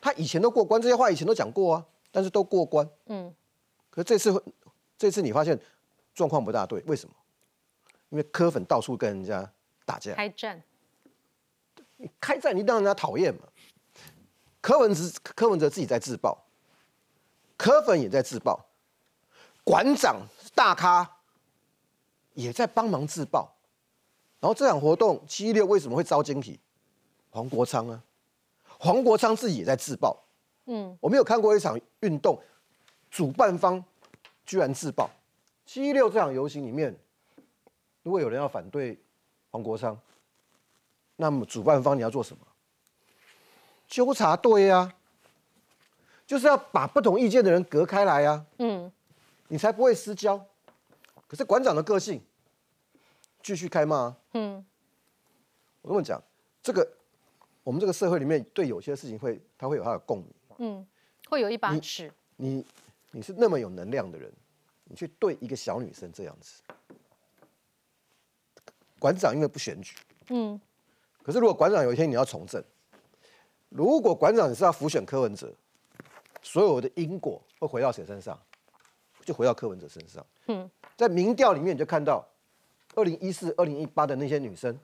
[0.00, 2.88] 他以前都过关，这些话以前都讲过啊，但是都过关。
[3.06, 3.34] 嗯，
[3.90, 4.40] 可是这次会，
[4.96, 5.58] 这次你发现
[6.14, 7.14] 状况不大对，为什么？
[8.10, 9.52] 因为柯粉到处跟人家
[9.84, 10.62] 打架，开战，
[11.96, 13.42] 你开战你让人家讨厌嘛。
[14.60, 16.46] 柯文哲柯文哲自己在自爆，
[17.60, 18.58] 柯粉也在自爆，
[19.62, 21.18] 馆长大咖
[22.32, 23.54] 也在帮忙自爆。
[24.40, 26.58] 然后这场活动七一六为什么会遭晶体？
[27.28, 28.02] 黄国昌啊，
[28.78, 30.18] 黄国昌自己也在自爆。
[30.64, 32.42] 嗯，我没有看过一场运动，
[33.10, 33.84] 主办方
[34.46, 35.10] 居然自爆。
[35.66, 36.98] 七一六这场游行里面，
[38.02, 38.98] 如果有人要反对
[39.50, 40.00] 黄国昌，
[41.16, 42.46] 那么主办方你要做什么？
[43.86, 44.94] 纠察队啊，
[46.30, 48.88] 就是要把不同意见的人隔开来啊，嗯，
[49.48, 50.38] 你才不会私交。
[51.26, 52.22] 可是馆长的个性，
[53.42, 54.16] 继续开骂、啊。
[54.34, 54.64] 嗯，
[55.82, 56.22] 我跟你讲，
[56.62, 56.88] 这个
[57.64, 60.26] 我们这个社会里面对有些事情会，他会有他的共鸣。
[60.58, 60.86] 嗯，
[61.28, 62.64] 会有一把你尺，你
[63.10, 64.32] 你是那么有能量的人，
[64.84, 66.62] 你去对一个小女生这样子，
[69.00, 69.96] 馆长因为不选举，
[70.28, 70.60] 嗯，
[71.24, 72.62] 可是如果馆长有一天你要从政，
[73.68, 75.52] 如果馆长你是要辅选柯文哲，
[76.42, 78.38] 所有的因果会回到谁身上？
[79.24, 80.24] 就回到柯文哲身上。
[80.46, 82.26] 嗯，在民调里面你就看到，
[82.94, 84.76] 二零一四、二零一八的那些女生，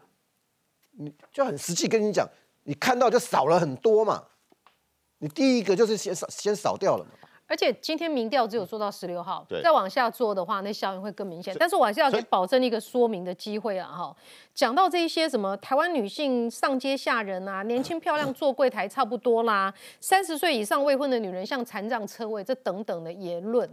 [0.92, 2.28] 你就很实际跟你讲，
[2.64, 4.22] 你看到就少了很多嘛。
[5.18, 7.25] 你第一个就是先扫先扫掉了嘛。
[7.46, 11.54] 而且今天民调只有做到十六号，再往下做的话，那效应会更明显。
[11.58, 14.16] 但是我还是要给保证一个说明的机会啊，哈。
[14.54, 23.68] 讲到这一些什么台湾女性上街吓人啊，年轻漂亮坐柜台差不多啦，三十岁以上未婚的女人像残障车位，这等等的言论，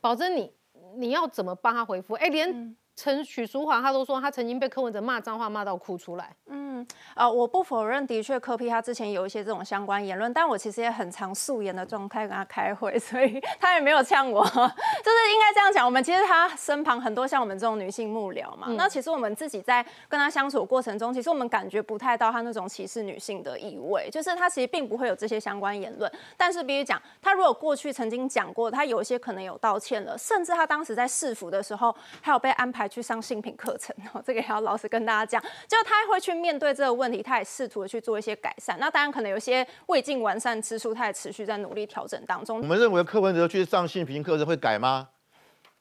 [0.00, 0.52] 保证你
[0.96, 2.14] 你要怎么帮他回复？
[2.14, 2.76] 哎，连。
[3.02, 6.30] 陈许淑华，他都说他曾经被柯文哲骂脏话，骂到哭出来。
[6.46, 6.86] 嗯，
[7.16, 14.44] 呃，我不否认，的确柯批他之前有一些这种相关言论，但我其实也很常素颜的状态跟他开会， 所以他也没有呛我。
[14.46, 26.08] 就是应该这样讲，我们其实他身旁很多像我们这种女性幕僚嘛，那其实我们自己在跟他相处过程中，其实我们感觉不太到他那种歧视女性的意味，就是他其实并不会有这些相关言论。
[26.36, 32.88] 但是必须讲，他如果过去曾经讲过，他有一些可能有道歉了，甚至他当时在市府的时候，还有被安排。
[32.92, 38.76] 去上性品课程，哦 这个也要老实跟大家讲，就是他会去面对这个问题，他也试图的去做一些改善。
[38.78, 42.60] 那当然可能有些未尽完善之处，他也持续在努力调整当中。
[42.60, 45.08] 我们认为柯文哲去上性平课程会改吗？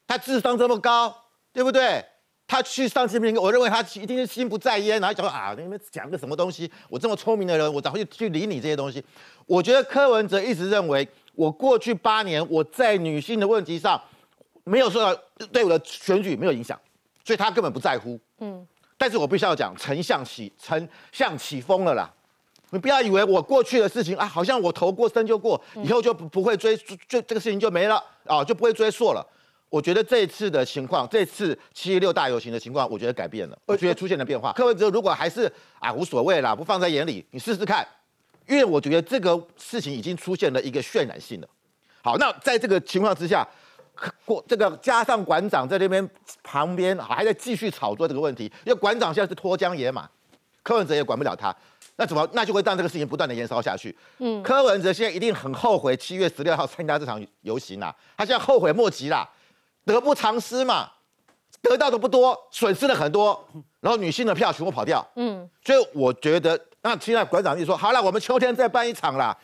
[0.08, 1.16] 他智商这么高，
[1.52, 2.04] 对不对？
[2.48, 6.70] 他去上性平课，我认为他一定是心不在焉，然后讲啊，你们讲个什么东西？
[6.90, 9.02] 我这么聪明的人，我怎么会去理你这些东西？
[9.46, 14.02] 我觉得柯文哲一直认为，我过去八年我在女性的问题上
[14.66, 15.16] 没有受到
[15.54, 16.78] 对我的选举没有影响。
[17.24, 18.66] 所以他根本不在乎，嗯，
[18.98, 22.12] 但是我必须要讲，丞相起丞相起风了啦，
[22.72, 26.76] 你不要以为我过去的事情啊，好像我投过身就过，以后就不不会追
[27.08, 29.26] 就这个事情就没了啊，就不会追溯了。
[29.70, 34.52] 我觉得这一次的情况，这次七六大游行的情况，我觉得改变了，我觉得出现了变化。
[34.54, 37.88] 柯文哲如果还是啊无所谓啦，不放在眼里，你试试看，
[38.48, 41.48] 因为我觉得这个事情已经出现了一个渲染性了。
[42.04, 43.48] 好，那在这个情况之下。
[44.26, 46.10] 过这个加上馆长在那边
[46.44, 50.10] 旁边还在继续炒作这个问题，因为馆长现在是脱缰野马，
[50.64, 51.56] 柯文哲也管不了他，
[51.96, 53.96] 那怎么那就会让这个事情不断的延烧下去。
[54.20, 59.28] 嗯，柯文哲现在一定很后悔七月十六号参加这场游行啦，他现在后悔莫及啦，
[59.86, 60.90] 得不偿失嘛，
[61.62, 63.48] 得到的不多，损失了很多，
[63.80, 65.06] 然后女性的票全部跑掉。
[65.16, 69.38] 嗯，所以我觉得那现在馆长就说好了，我们秋天再办一场啦，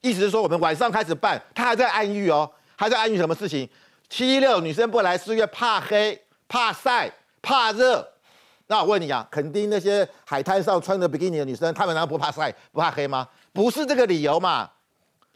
[0.00, 3.68] 意思是说我们晚上开始办，他还在暗喻哦，还在暗喻什么事情？
[4.16, 7.10] 七六女生不来是因为怕黑、怕晒、
[7.42, 8.08] 怕热。
[8.68, 13.26] 那我问你啊，肯定那些海滩上穿着比基尼的女生，她们难道不怕晒、不怕黑吗？
[13.52, 14.70] 不是这个理由嘛，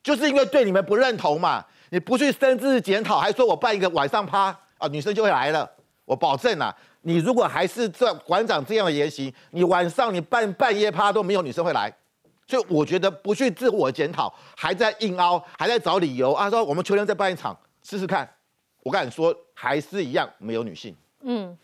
[0.00, 1.64] 就是因为对你们不认同嘛。
[1.88, 5.68] 你不去深自检讨，还说我办一个晚上趴啊，女生就会来了。
[6.04, 11.92] 我保证啊，你如果还是这馆长这样的言行，你晚上你办半夜趴都没有女生会来。
[12.46, 18.28] 所以我觉得不去自我检讨，还在硬凹，还在找理由啊，说我们秋天再办一场试试看。
[18.88, 20.96] 我敢说，还是一样没有女性。
[21.20, 21.54] 嗯，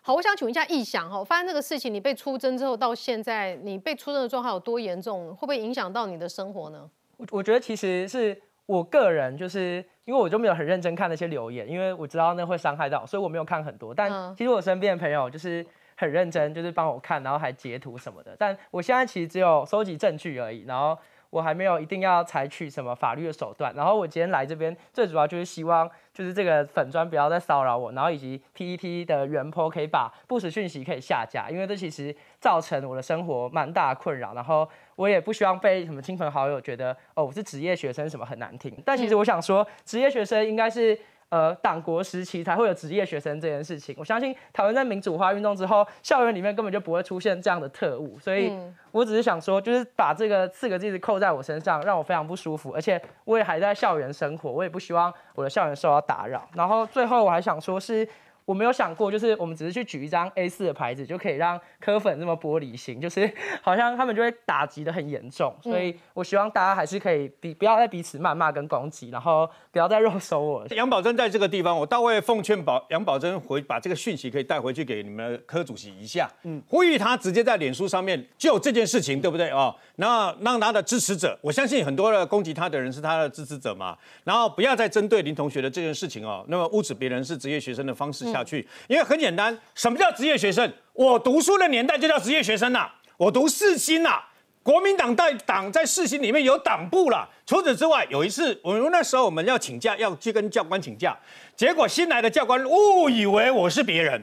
[0.00, 5.28] 好，我想请问一下易想哈，发生这个事情，你被出征之后到现在，你被出征的状况有多严重？
[5.34, 6.90] 会不会影响到你的生活呢？
[7.18, 13.94] 我我觉得其实是我个人，就是因为我就没有很认真看那些留言，因为我知道那会伤害到，所以我没有看很多。
[13.94, 18.34] 但其实我身边的朋友就是很认真，就是帮我看，然后还截图什么的。
[18.38, 20.98] 但我现在其实只有收集证据而已，然后。
[21.36, 40.98] 我还没有一定要采取什么法律的手段，然后我今天来这边最主要就是希望，就是这个粉砖不要再骚扰我，然后以及 PET 的原坡可以把不实讯息可以下架，因为这其实造成我的生活蛮大的困扰，然后我也不希望被什么亲朋好友觉得哦我是职业学生什么很难听，但其实我想说职业学生应该是。
[41.28, 43.94] 呃，党国时期才会有职业学生这件事情。
[43.98, 48.18] 我相信台湾在民主化运动之后，校园里面根本就不会出现这样的特务。
[48.18, 48.52] 所以，
[48.92, 52.72] 我只是想说，就是把这个四个字扣在我身上，让我非常不舒服。
[52.72, 56.48] 而且，我也还在校园生活，我也不希望我的校园受到打扰。
[56.54, 58.08] 然后，最后我还想说，是。
[58.46, 63.30] 我没有想过，就是我们只是去举一张 A4 的牌子，就可以让科粉这么玻璃心，就是
[63.60, 65.52] 好像他们就会打击的很严重。
[65.60, 70.64] 所以我希望大家还是可以彼不要再彼此谩骂跟攻击，然后不要再肉收我。
[70.68, 79.74] 杨宝珍在这个地方，我倒会奉劝宝杨宝珍回把这个讯息可以带回去给你们科主席一下，嗯，呼吁他直接在脸书上面就这件事情，对不对哦？
[79.96, 88.35] 那让他的支持者，我相信很多的攻击他的人是他的支持者嘛，然后不要再针对林同学的这件事情哦，那么污指别人是职业学生的方式。
[88.36, 90.70] 下去，因为很简单，什么叫职业学生？
[90.92, 94.20] 我读书的年代就叫职业学生呐，我读四新呐，
[94.62, 97.28] 国民党在党在四新里面有党部了。
[97.46, 101.16] 除此之外，有一次我们那时候我们要请假，要去跟教官请假，
[101.54, 104.20] 结果新来的教官误以为我是别人，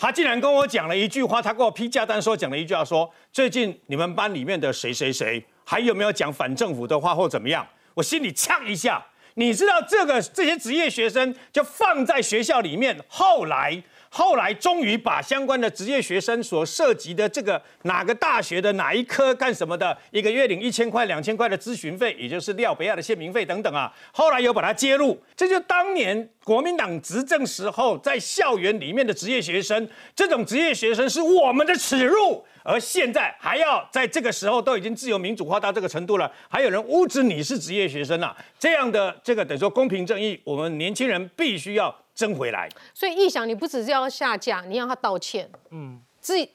[0.00, 7.66] 他竟然跟我讲了一句话，他给我批假单说讲了一句话，说最近你们班里面的谁谁谁还有没有讲反政府的话或怎么样？
[7.94, 9.04] 我心里呛一下。
[9.34, 13.82] 你知道这个这些职业学生就放在学校里面，后来
[14.14, 32.44] 后来终于把相关的职业学生所涉及的这个哪个大学的哪一科干什么的，一个月领一千块、两千块的咨询费，也就是廖北亚的县民费等等啊，后来又把它揭露，这就当年国民党执政时候在校园里面的职业学生，这种职业学生是我们的耻辱。
[32.64, 38.36] 而现在还要在这个时候都已经自由民主化到这个程度了，还有人污指你是职业学生啊？
[38.56, 42.68] 这样的这个等于说公平正义，我们年轻人必须要争回来。
[42.94, 45.50] 所以，意想你不只是要下架，你要他道歉。
[45.70, 46.48] 嗯，职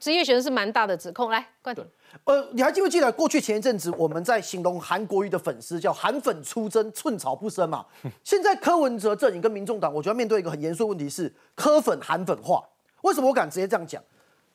[0.00, 1.30] 职业学生是蛮大的指控。
[1.30, 1.84] 来，冠廷，
[2.24, 7.86] 呃，你还记不记得过去前一阵子我们在形容韩国瑜的粉丝叫韩粉出征，寸草不生嘛？
[8.24, 12.62] 现在柯文哲阵营跟民众党，我觉得面对一个很严肃的问题是柯粉韩粉化。
[13.02, 14.02] 为什么我敢直接这样讲？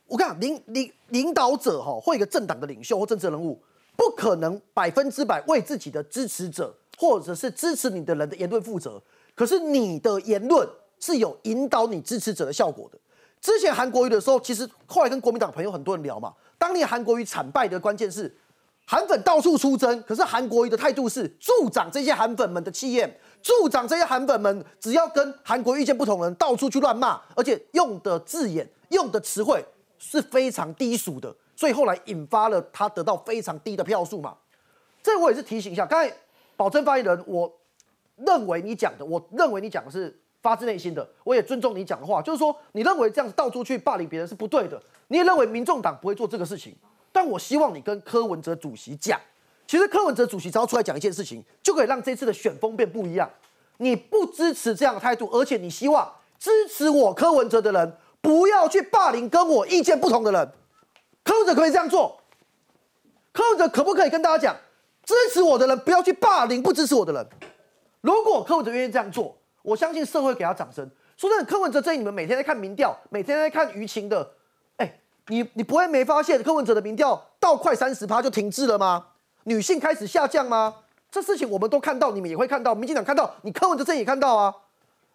[0.07, 3.61] 我讲领领领导者哈，或一个政党的领袖或政治人物，
[3.95, 9.01] 不可能百分之百为自己的支持者或者是支持你的人的言论负责。
[9.39, 10.67] 可是你的言论
[10.99, 12.99] 是有引导你支持者的效果的。
[13.39, 18.37] 之前韩国瑜的时候，其实后来跟国民党朋友很多人聊嘛，当年韩国瑜惨败的关键是
[18.85, 29.63] 韩粉到处出征，可是韩国瑜的态度是助长这些韩粉们的气焰，助长这些韩粉们只要跟韩国意见不同人到处去乱骂，而且用的字眼、用的词汇。
[30.01, 34.33] 是非常低俗的，所以后来引发了他得到非常低的票数嘛。
[35.03, 36.09] 这我也是提醒一下，刚才
[36.55, 37.51] 保证发言人，我
[38.25, 46.75] 认为你讲的，我认为你讲的是发自内心的，我也尊重你讲的话，就是说你认为这样子到处去霸凌别人是不对的，你也认为民众党不会做这个事情，
[47.11, 49.19] 但我希望你跟柯文哲主席讲，
[49.67, 53.29] 其实柯文哲主席只要出来讲一件事情，就可以让这次的选风变不一样。
[53.77, 57.97] 你不支持这样的态度，而且你希望支持我柯文哲的人。
[58.21, 60.51] 不要去霸凌跟我意见不同的人，
[61.23, 62.19] 柯文哲可以这样做。
[63.31, 64.57] 柯文哲可不可以跟大家讲，
[65.05, 67.25] 支持我的人不要去霸凌不支持我的人？
[68.01, 70.89] 如果柯文哲愿意这样做，我相信社会给他掌声。
[71.17, 74.31] 说真的，柯文哲这你们每天在看民调，每天在看舆情的，
[74.77, 79.07] 哎，你你不会没发现柯文哲的民调到快三十趴就停滞了吗？
[79.43, 80.75] 女性开始下降吗？
[81.11, 84.55] 这事情我们都看到，你们也会看到，民进党看到，你柯文哲这也看到啊。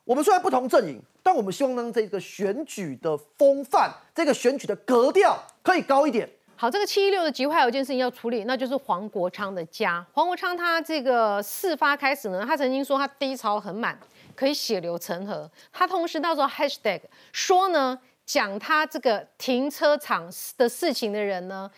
[0.05, 6.29] 我们虽然不同阵营，但我们希望让这个选举的风范，这个选举的格调可以高一点。
[6.57, 10.05] 好，这个七一六的集会有一件事情要处理，那就是黄国昌的家。
[10.13, 13.99] 黄国昌他这个事发开始呢，他曾经说他低潮很满，
[14.35, 15.51] 可以血流成河。
[15.73, 17.01] 他同时到时候 hashtag
[17.33, 21.71] 说呢，讲他这个停车场的事情的人呢，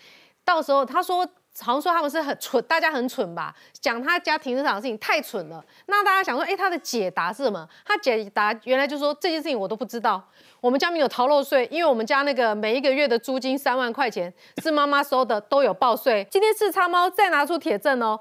[0.45, 1.27] 到时候他说。
[1.61, 3.55] 好像说他们是很蠢，大家很蠢吧？
[3.73, 5.65] 讲他家停车场的事情太蠢了。
[5.87, 7.67] 那大家想说，哎，他的解答是什么？
[7.85, 10.23] 他解答原来就说这件事情我都不知道。
[10.61, 16.27] 我们家没有逃漏税，因为我们家那个每一个月的租金三万块钱是妈妈收的，都有报税。
[16.31, 18.21] 今天是叉猫再拿出铁证哦，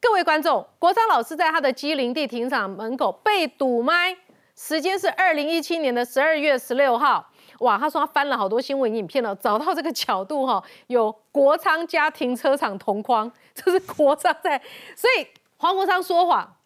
[0.00, 4.16] 各位观众，国昌老师在他的机林地停车场门口被堵麦，
[4.54, 7.29] 时间是二零一七年的十二月十六号。
[7.60, 14.60] 哇，他说他翻了好多新闻影片了，找到这个角度哈，有国昌家停车场同框，这是国昌在，
[14.96, 15.26] 所以
[15.58, 16.56] 黄国昌说谎，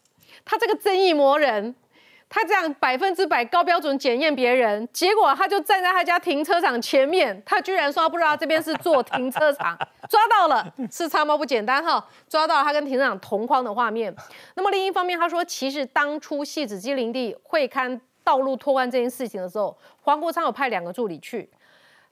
[0.44, 1.74] 他这个正义魔人，
[2.28, 9.76] 他这样百分之百高标准检验别人，结果他就站在他家停车场前面，他居然说他不知道这边是做停车场，
[10.08, 14.14] 抓到了，是长毛不简单哈，抓到了他跟停车场同框的画面。
[14.54, 18.00] 那么另一方面，他说其实当初戏子机林地会刊。
[18.24, 21.48] 道路拓宽这件事情的时候，黄国昌有派两个助理去。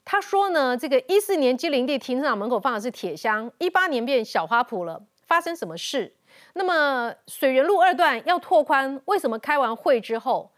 [0.05, 6.13] 他说呢，这个一四年基林地停车场门口放的是铁箱，一八年变小花圃了，发生什么事？
[6.53, 10.51] 那么水源路二段要拓宽，为什么开完会之后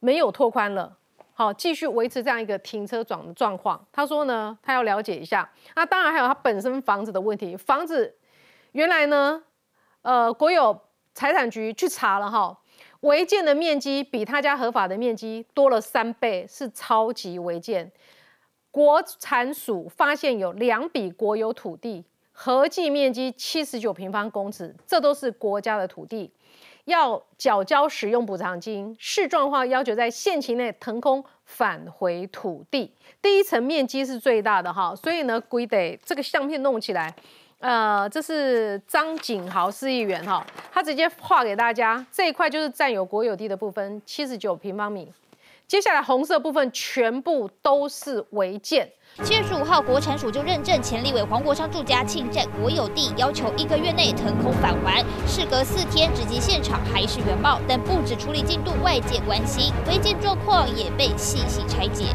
[0.00, 0.96] 没有拓宽了？
[1.34, 3.82] 好，继续维持这样一个停车状状况。
[3.92, 5.48] 他说呢，他要了解一下。
[5.74, 8.14] 那当然还有他本身房子的问题，房子
[8.72, 9.42] 原来呢，
[10.02, 10.78] 呃，国有
[11.14, 12.58] 财产局去查了哈。
[13.02, 17.90] 违建的面积比他家合法的面积多了三倍，是超级违建。
[18.70, 26.32] 国产署发现有两笔国有土地，合计面积七十九平方公尺，这都是国家的土地，
[26.84, 28.96] 要缴交使用补偿金。
[28.98, 37.12] 市状化要求在限期内腾空返回土地，第一层面积是最大的哈，所以呢，归得这个相片弄起来。
[37.62, 45.12] 呃，这是张景豪市议员哈，他直接画给大家，这一块就是占有国有地的部分，七十九平方米。
[45.68, 48.90] 接下来红色部分全部都是违建。
[49.22, 54.98] 七月十五号，国产署就认证前立委黄国昌住家侵占国有地，要求一个月内腾空返还。
[55.24, 62.06] 事隔四天，直击现场还是原貌，但不止处理进度，外界关心违建状况也被细细拆解。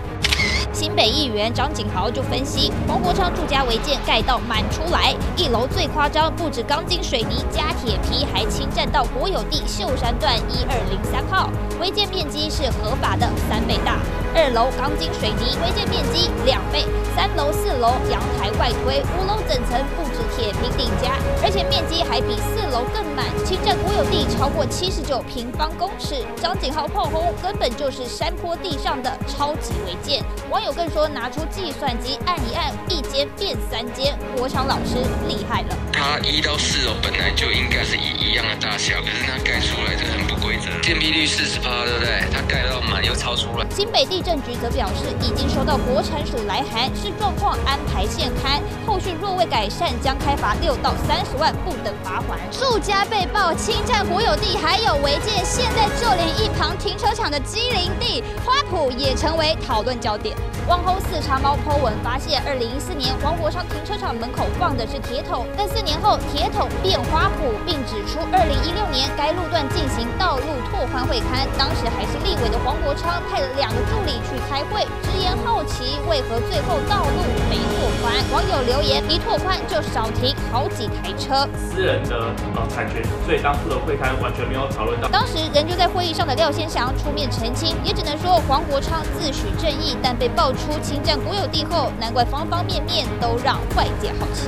[0.74, 11.50] 新北议员张景豪就分析，黄国昌住家违建盖到满出来，一楼最夸张，不止钢筋水泥加铁皮，还侵占到国有地秀山段一二零三号，
[11.80, 13.98] 违建面积是合法的三倍大。
[14.36, 26.24] 二楼钢筋水泥违建面积两倍，三楼四楼阳台外推，五楼整层不止铁平顶加，而且面积还比四楼更满，侵占国有地超过七十九平方公尺。
[26.36, 30.22] 张景浩炮轰，根本就是山坡地上的超级违建。
[30.58, 34.18] 网友更说，拿出计算机按一按，一间变三间。
[34.36, 34.96] 国昌老师
[35.28, 42.24] 厉害了，它一到四楼本来就应该是一一样的大小，可是它盖出来的很不规则，建蔽率四十趴，对不对？
[42.34, 43.68] 它盖到满又超出了。
[43.70, 52.40] 新北地震局则表示，已经收到国产署来函，视状况安排现勘，后续若未改善，将开罚六到三十万不等罚款。
[52.52, 60.36] 住家被曝侵占国有地，还有违建，现在就连一旁停车场的机灵地花圃也成为讨论焦点。
[60.68, 78.14] 网红四叉猫 po 文发现，二零一四年黄国昌停车场门口放的是铁桶，但四年后铁桶变花圃，并指出二零一六年该路段进行道路拓宽会刊，当时还是立委的黄国昌派了两个助理去开会，直言好奇为何最后道路没拓宽。
[78.32, 81.48] 网友留言：一拓宽就少停好几台车。
[81.56, 85.08] 私人的呃产权，所以当初的会刊完全没有讨论到。
[85.08, 94.48] 当时人就在会议上的廖先祥出面澄清，也只能说黄国昌自诩正义，但被爆出侵占国有地后，难怪方方面面都让外界好奇。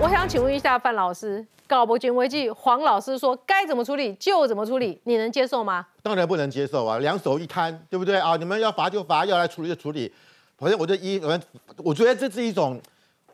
[0.00, 5.86] 我想请问一下范老师，搞不进危机，黄老师说该怎么处理就怎么处理，你能接受吗？
[6.02, 8.34] 当然不能接受啊，两手一摊，对不对啊？
[8.36, 10.10] 你们要罚就罚，要来处理就处理。
[10.56, 11.38] 反正我就一，我
[11.84, 12.80] 我觉得这是一种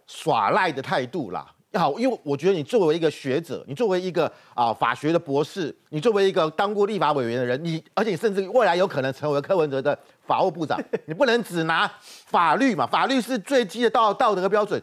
[0.08, 1.46] 耍赖的态度啦。
[1.74, 9.96] 好，因为我觉得你作为一个学者，你作为一个啊法学的博士，你作为一个当过立法委员的人，你而且甚至未来有可能成为柯文哲的
[10.26, 12.86] 法务部长，你不能只拿法律嘛？
[12.86, 14.80] 法律是最低的道道德的标准。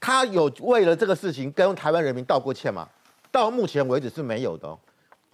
[0.00, 2.88] 他有为了这个事情跟台湾人民道过歉吗？
[3.30, 4.68] 到目前为止是没有的。
[4.68, 4.78] 哦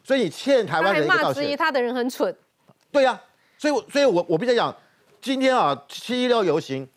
[0.03, 1.45] 所以你欠台湾人一个道歉。
[1.45, 2.35] 质疑他的人很蠢。
[2.91, 3.21] 对呀，
[3.59, 4.75] 所以我所以我我必须讲，
[5.21, 6.89] 今天啊七一六游行。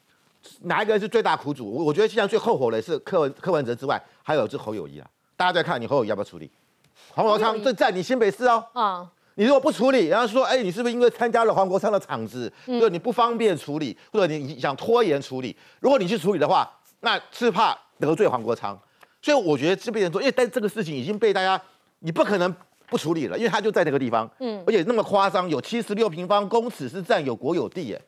[0.62, 1.70] 哪一个人是最大苦主？
[1.70, 5.08] 我我觉得现在最后悔的是柯文柯文哲之外，还有是侯友谊啊。
[5.36, 6.50] 大家在看你侯友谊要不要处理？
[7.12, 8.66] 黄国昌这在你新北市哦。
[8.74, 9.12] 啊。
[9.36, 15.56] 你如果不处理，然后说，哎，你是不是因为参加了黄国昌的场子，对你不方便处理，或者你想拖延处理？
[15.80, 16.70] 如果你去处理的话，
[17.02, 18.80] 那是怕得罪黄国昌。
[19.22, 21.60] 所以我觉得这边人说，因为但这个事情已经被大家，
[22.00, 22.54] 你不可能
[22.88, 24.30] 不处理了，因为他就在那个地方。
[24.40, 24.64] 嗯。
[24.68, 28.02] 而且那么夸张，有七十六平方公尺是占有国有地耶。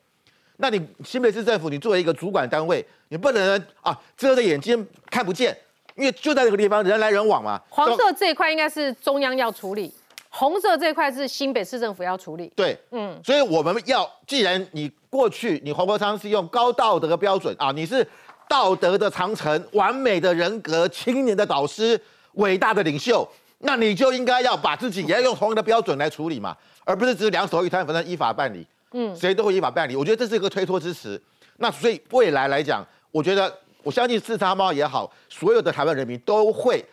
[0.58, 5.56] 那你新北市政府，你作为一个主管单位，你不能啊遮着眼睛看不见，
[5.96, 7.60] 因为就在这个地方人来人往嘛。
[7.68, 9.92] 黄色这一块应该是中央要处理，
[10.38, 12.52] 红色这一块是新北市政府要处理。
[12.54, 18.06] 对，嗯，所以我们要，既然你过去你黄国昌是用高道德的标准啊，你是
[18.46, 21.98] 道德的长城、完美的人格、青年的导师、
[22.34, 23.26] 伟大的领袖，
[23.60, 28.66] 那你就应该要把自己也要用同样的标准来处理嘛，而不是只两手一摊，反正依法办理。
[28.92, 31.20] 嗯，谁都会依法办理，我觉得这是一个推脱之词。
[31.56, 36.84] 那所以未来来讲，我觉得我相信四叉猫也好，所有的台湾人民都会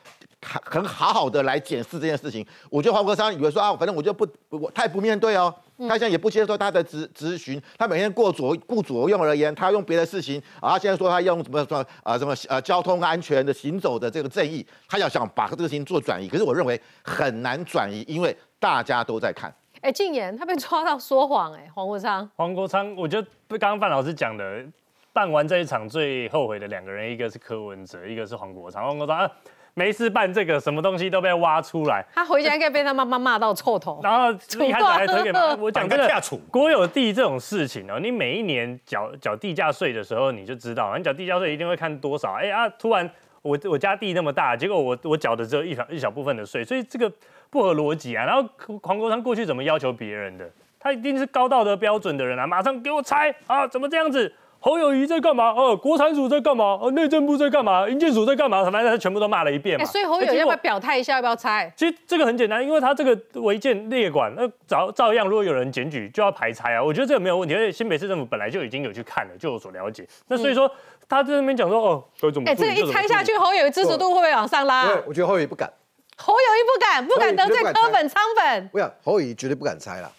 [0.43, 2.45] 很很好好的来检视这件事情。
[2.69, 5.53] 我觉得黄国昌以为说啊，反正我就不我他也不面对哦，
[5.87, 19.53] 他现在也不接受他的咨咨询，他每天过左顾左右而言，他用别的事情啊，现在说他用什么什么啊什么呃交通安全的行走的这个正义，他要想把这个事情做转移，可是我认为很难转移，因为大家都在看。
[19.81, 24.63] 哎，禁言，他被抓到说谎，哎，黄国昌，黄国昌，我觉得刚刚范老师讲的，
[25.11, 28.85] 办完这一场最后悔的两个人，一个是柯文哲，一个是黄国昌。
[28.85, 29.29] 黄国昌
[29.73, 34.31] 没事办这个，什么东西都被挖出来，他回家应该被他妈妈骂到臭头，然后
[34.65, 43.09] 一开始还推给我讲这个国有地这种事情哦，你每一年缴缴地价税的时候，你就知道，你缴地价税一定会看多少，哎啊，突然
[43.41, 47.11] 我我家地那么大，结果我我缴的只有一小一小部分的税，所以这个。
[47.53, 48.25] 不合逻辑啊！
[48.25, 48.43] 然后
[48.81, 50.49] 黄国昌过去怎么要求别人的？
[50.79, 52.47] 他一定是高道德标准的人啊！
[52.47, 53.67] 马上给我拆啊！
[53.67, 54.33] 怎么这样子？
[54.65, 55.51] 侯友谊在干嘛？
[55.51, 56.79] 哦，国产署在干嘛？
[56.81, 57.85] 哦，内政部在干嘛？
[57.89, 58.63] 营建署在干嘛？
[58.63, 59.83] 反正他全部都骂了一遍嘛。
[59.83, 61.15] 所以侯友要不要表态一下？
[61.15, 61.69] 要不要拆？
[61.75, 66.81] 其实这个很简单，因为他这个违建列管，那照照样，如果有人检举，就要排拆啊。
[66.81, 70.07] 我觉得这个没有问题，而且新北市政府本来就已经有去看了，就有所了解。
[70.29, 70.71] 那所以说
[71.09, 72.49] 他在那边讲说，哦，怎么？
[72.49, 74.87] 哎，这个一拆下去，侯友谊支持度会不会往上拉？
[75.05, 75.69] 我觉得侯友谊不敢。
[76.15, 78.69] 侯友谊不敢，不敢得罪柯粉、仓粉。
[78.71, 80.09] 我想侯友谊绝对不敢拆了，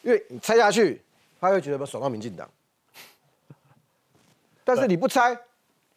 [0.00, 1.02] 因为你拆下去，
[1.38, 2.48] 他会觉得爽到民进党。
[4.66, 5.38] 但是你不拆，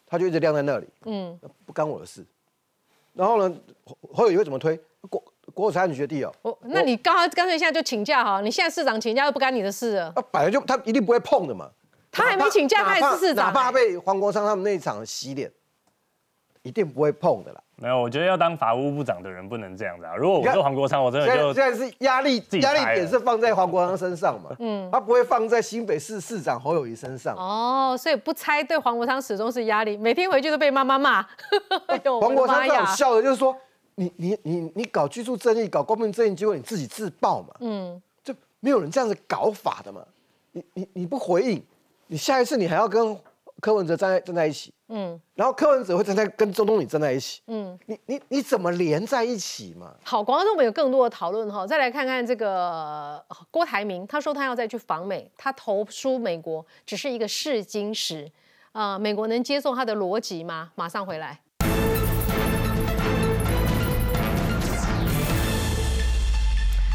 [0.06, 2.24] 他就一直晾在那里，嗯，不干我的事。
[3.14, 3.56] 然后呢，
[4.14, 4.80] 侯友谊会怎么推？
[5.10, 5.24] 国
[5.56, 6.32] 国有财产局的地哦。
[6.44, 10.14] 哦，那你刚刚干脆现在就请假哈，你现在市长请假又不干你的事了。
[10.16, 11.68] 那本来就他一定不会碰的嘛。
[12.12, 15.52] 他还没请假，他也是市长，哪怕被黄国昌他们那一场洗脸，
[16.64, 17.62] 一定不会碰的啦。
[17.82, 20.14] 没有，我觉得要当法务部长的人不能这样子啊。
[20.14, 27.34] 如果我是黄国昌，我真的就现在是压力压力点是放在黄国昌身上嘛，嗯，他不会放在新北市市长侯友谊身上。
[27.38, 31.26] 哦，所以不猜对黄国昌始终是压力，每天回去都被妈妈骂。
[32.20, 33.56] 黄国昌最好笑的就是说，
[33.96, 40.02] 你你你你搞居住正义，搞公平正义，结果你自己自爆嘛，嗯，就没有人这样子搞法的嘛。
[40.52, 41.64] 你你你不回应，
[42.08, 43.18] 你下一次你还要跟。
[43.60, 49.94] 柯文哲站在站在一起，嗯，然后柯文哲会站在跟周冬雨站在一起，嗯，你你你怎么连在一起嘛？
[50.04, 58.32] 好，广告中我们有更多的讨论哈，再来看看这个郭台铭，他说他要再去访美，他投书美国只是一个试金石，
[58.72, 60.72] 啊，美国能接受他的逻辑吗？
[60.76, 61.40] 马上回来。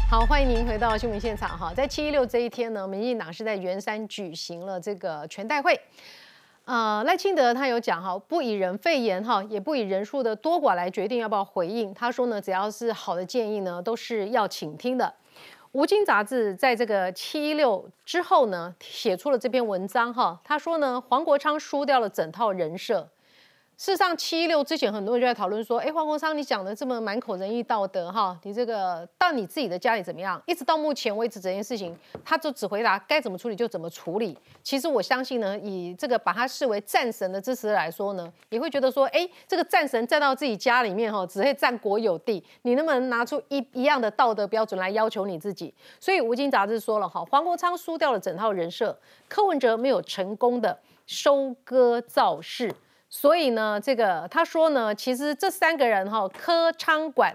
[0.07, 5.77] 好，欢迎您回到新闻现场哈，在七一六这一天呢，民进党是在圆山举行了这个全代会。
[6.65, 11.93] 呃，赖清德他有讲哈，不以人肺炎哈，也不以人数的多寡来决定要不要回应。
[11.93, 15.13] 他说呢，只要是好的建议呢，都是要倾听的。
[15.73, 23.07] 吴京杂志在这个七一六之后呢，写出了这篇文章哈，他说呢，黄国昌输掉了整套人设。
[23.77, 34.37] 事实上，七一六之前，很多人就在讨论说：“哎，黄国昌，你讲的这么满口仁义道德，哈，你这个到你自己的家里怎么样？”一直到目前为止，这件事情，他就只回答该怎么处理就怎么处理。
[34.63, 48.97] 其实我相信呢，以这个把他视为战神的支持来说呢，也会觉得说：“哎，这个战神站到自己家里面，哈，只会占国有地，你能不能拿出一一样的道德标准来要求你自己？”所以《吴京杂志》说了，哈，黄国昌输掉了整套人设，
[49.27, 52.73] 柯文哲没有成功的收割造势。
[53.17, 57.33] 所以呢，这个他说呢，其实这三个人哈，柯昌管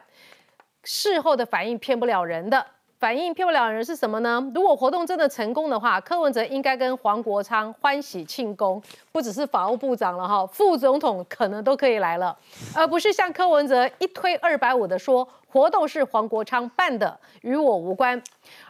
[0.84, 2.64] 事后的反应骗不了人的，
[2.98, 4.46] 反应骗不了人是什么呢？
[4.54, 12.36] 如果活动真的成功的话，柯文哲应该跟黄国昌欢喜庆功，不只是法务部长了哈，副总统可能都可以来了，
[12.74, 18.22] 而不是像柯文哲一推二百五的说活动是黄国昌办的，与我无关，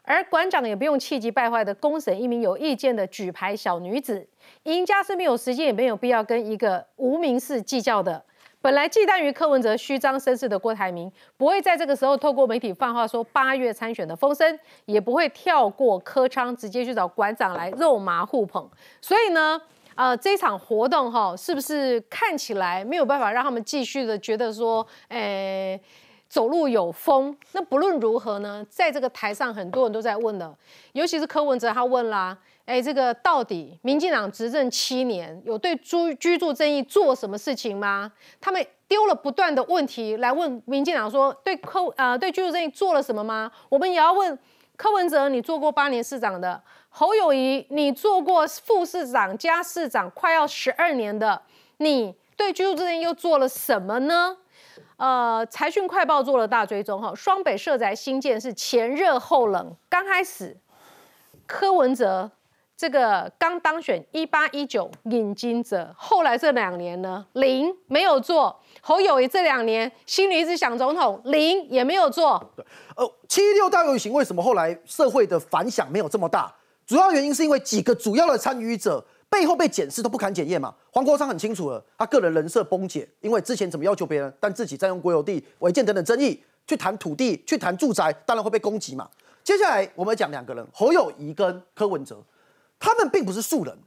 [0.02, 4.24] 而馆长也不用气急败坏的公审一名有意见的举牌小女子。
[4.64, 8.22] 赢家是没有时间，也没有必要跟一个无名氏计较的。
[8.62, 18.68] 本来忌惮于柯文哲虚张声势的郭台铭，不会在这个时候透过媒体放话说八月参选的风声，也不会跳过柯昌直接去找馆长来肉麻互捧。
[19.00, 19.58] 所以呢，
[19.94, 25.80] 呃，这场活动哈，是不是看起来没有办法让他们继续的觉得说，诶，
[26.30, 27.36] 走路有风？
[27.52, 30.56] 那不论如何呢，在这个台上很多人都在问的，
[30.92, 32.38] 尤其是柯文哲，他问啦。
[32.66, 38.12] 哎，这个到底民进党执政七年，有对居居住正义做什么事情吗？
[38.40, 43.50] 他们丢了不断的问题来问民进党，说对柯呃对居住正义做了什么吗？
[43.68, 44.38] 我们也要问
[44.76, 51.42] 柯文哲，你做过八年市长的，侯友谊你做过副市长加市长快要十二年的，
[51.78, 54.36] 你对居住正义又做了什么呢？
[55.00, 60.54] 呃，财讯快报做了大追踪哈，双北社宅新建是前热后冷，刚开始
[61.46, 62.30] 柯文哲。
[62.76, 68.58] 这个刚当选一八一九引金者，后来这两年呢零没有做。
[68.80, 72.42] 侯友谊这两年心里一直想总统，零也没有做。
[72.56, 72.64] 对，
[72.96, 76.54] 呃，七六大游行为什么后来社会的反响没有这么大？
[76.86, 80.74] 主要原因是因为几个主要的参与者背后被检视都不堪检验嘛。
[80.92, 89.08] 黄国昌很清楚了，他个人人设崩解，因为之前怎么要求别人，但自己占用国有地违建等等争议，去谈土地，去谈住宅，当然会被攻击嘛。
[89.42, 92.22] 接下来我们讲两个人，侯友谊跟柯文哲。
[92.78, 93.78] 他们并不是素人，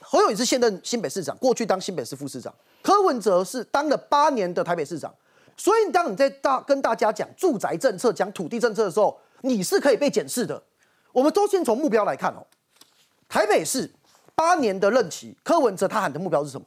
[0.00, 5.12] 侯友宜是现任新北市长，过去当新北市副市长，柯文哲是当了八年的台北市长，
[5.56, 10.62] 所以当你在大跟大家讲住宅政策、讲土地政策的时候，你是可以被检视的。
[11.12, 12.46] 我们都先从目标来看哦，
[13.28, 13.90] 台北市
[14.34, 16.66] 八年的任期，柯文哲他喊的目标是什么？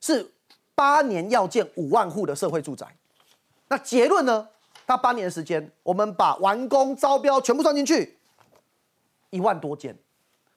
[0.00, 0.32] 是
[0.74, 2.86] 八年要建五万户的社会住宅。
[3.68, 4.48] 那结论呢？
[4.86, 8.18] 他八年的时间，我们把完工招标全部算进去，
[9.30, 9.96] 一万多间。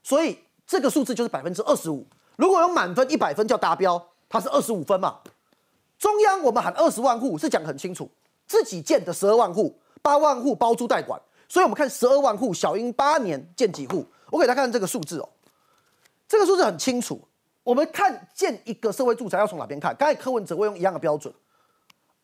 [0.04, 2.06] 所以这个数字就是百分之二十五。
[2.36, 5.20] 如果用满分一百分叫达标，它是二十五分嘛？
[5.98, 8.10] 中央我们喊二十万户是讲很清楚，
[8.46, 11.20] 自己建的十二万户，八万户包租代管。
[11.48, 14.06] 所以我们看十二万户，小英八年建几户？
[14.30, 15.30] 我给大家看这个数字哦，
[16.28, 17.28] 这个数字很清楚。
[17.64, 19.96] 我们看建一个社会住宅要从哪边看？
[19.96, 21.34] 刚才柯文哲会用一样的标准，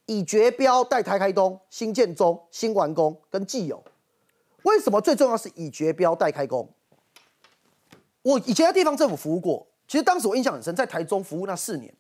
[0.06, 3.84] 已绝标、待开开工、新建中、新完工跟既有。
[4.64, 6.74] 为什么最重要是已绝标、待开工？
[8.22, 11.94] 我以前在地方政府服务过，其实当时我印象很深，在台中服务那四年，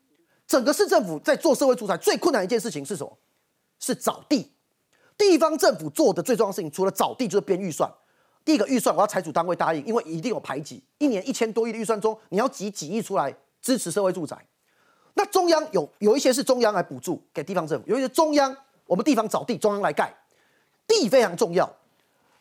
[0.47, 3.17] 整个市政府在做社会住宅最困难一件事情是什么？
[3.79, 4.53] 是找地。
[5.17, 7.93] 地方政府做的最重要的事情，除了找地，就是编预算。
[8.45, 14.37] 第一个预算我要财主单位答应，因为一定有排挤，一年一千多亿的预算中，你要挤几亿出来支持社会住宅。
[15.13, 20.13] 那中央有有一些是中央来补助给地方政府，有一些中央我们地方找地，中央来盖，
[20.87, 21.71] 地非常重要。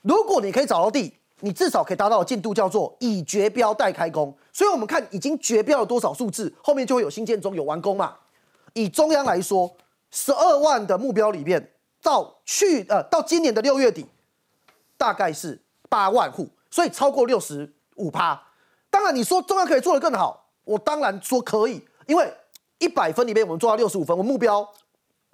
[0.01, 4.37] 如果你可以找到地，你至少可以达到的进度叫做以绝标待开工。
[4.53, 8.17] 所以我们看已经绝标了多少数字，后面就会有新建中有完工嘛。
[8.73, 9.71] 以中央来说，
[10.11, 11.73] 十二万的目标里面，
[12.03, 14.07] 到去呃到今年的六月底，
[14.97, 15.61] 大概是
[15.93, 18.43] 八万户，所以超过六十五趴。
[18.89, 22.33] 当然你说中央可以做得更好，我当然说可以，因为
[22.79, 24.67] 一百分里面我们做到六十五分，我目标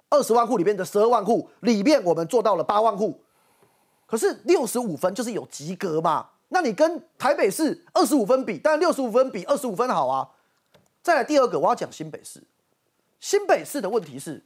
[0.09, 3.23] 二十万户里面的十二万户里面我们做到了八万户，
[4.05, 6.27] 可是六十五分就是有及格嘛？
[6.49, 10.27] 那你跟台北市二十五分比，当然六十五分比二十五分好啊。
[11.01, 12.43] 再来第二个，我要讲新北市。
[13.21, 14.45] 新北市的问题是，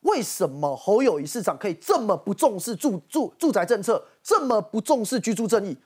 [0.00, 5.76] 为什么侯友谊市长可以这么不重视住住住宅政策，这么不重视居住正义？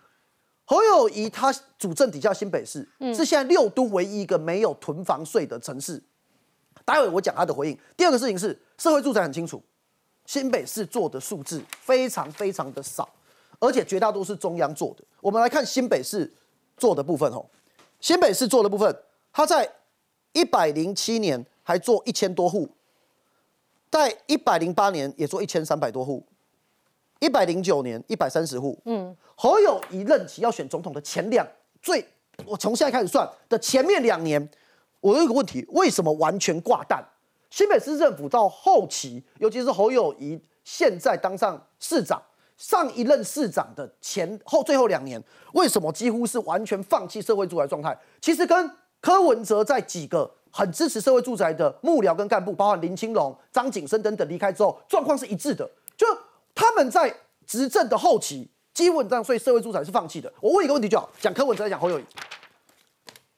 [0.65, 6.03] 侯友谊他主政底下新北市是现在六都唯一一个没有囤房税的城市。
[6.85, 7.79] 待会我讲他的回应。
[7.97, 9.63] 第二个事情是，社会住宅很清楚，
[10.27, 13.09] 新北市做的数字非常非常的少，
[13.59, 15.05] 而且绝大多数是中央做的。
[15.21, 16.31] 我们来看新北市
[16.77, 17.45] 做的部分哦，
[18.01, 18.95] 新北市做的部分，
[19.33, 19.71] 他在
[20.33, 21.45] 一百零七年。
[21.65, 22.69] 还做一千多户，
[23.93, 26.27] 在一百零八年也做一千三百多户，
[27.21, 28.81] 一百零九年一百三十户。
[28.87, 31.47] 嗯，侯友谊任期要选总统的前两
[31.83, 32.03] 最，
[32.47, 34.49] 我从现在开始算的前面两年，
[35.03, 37.07] 我有一个问题：为什么完全挂蛋？
[37.51, 42.23] 新北市政府到后期，尤其是侯友谊现在当上市长，
[42.57, 45.23] 上一任市长的前后最后两年，
[45.53, 47.95] 为什么几乎是完全放弃社会住宅状态？
[48.23, 48.71] 其实跟
[49.03, 50.37] 柯文哲在几个。
[50.53, 55.69] 很支持社会住宅的幕僚跟干部，包括林清龙、张景生等等离开之后，状况是一致的。
[55.97, 56.07] 就
[56.55, 57.13] 他们在
[57.47, 60.31] 执政的后期，基本上所以社会住宅是放弃的。
[60.41, 62.05] 我问一个问题就好，讲柯文哲，讲侯友谊。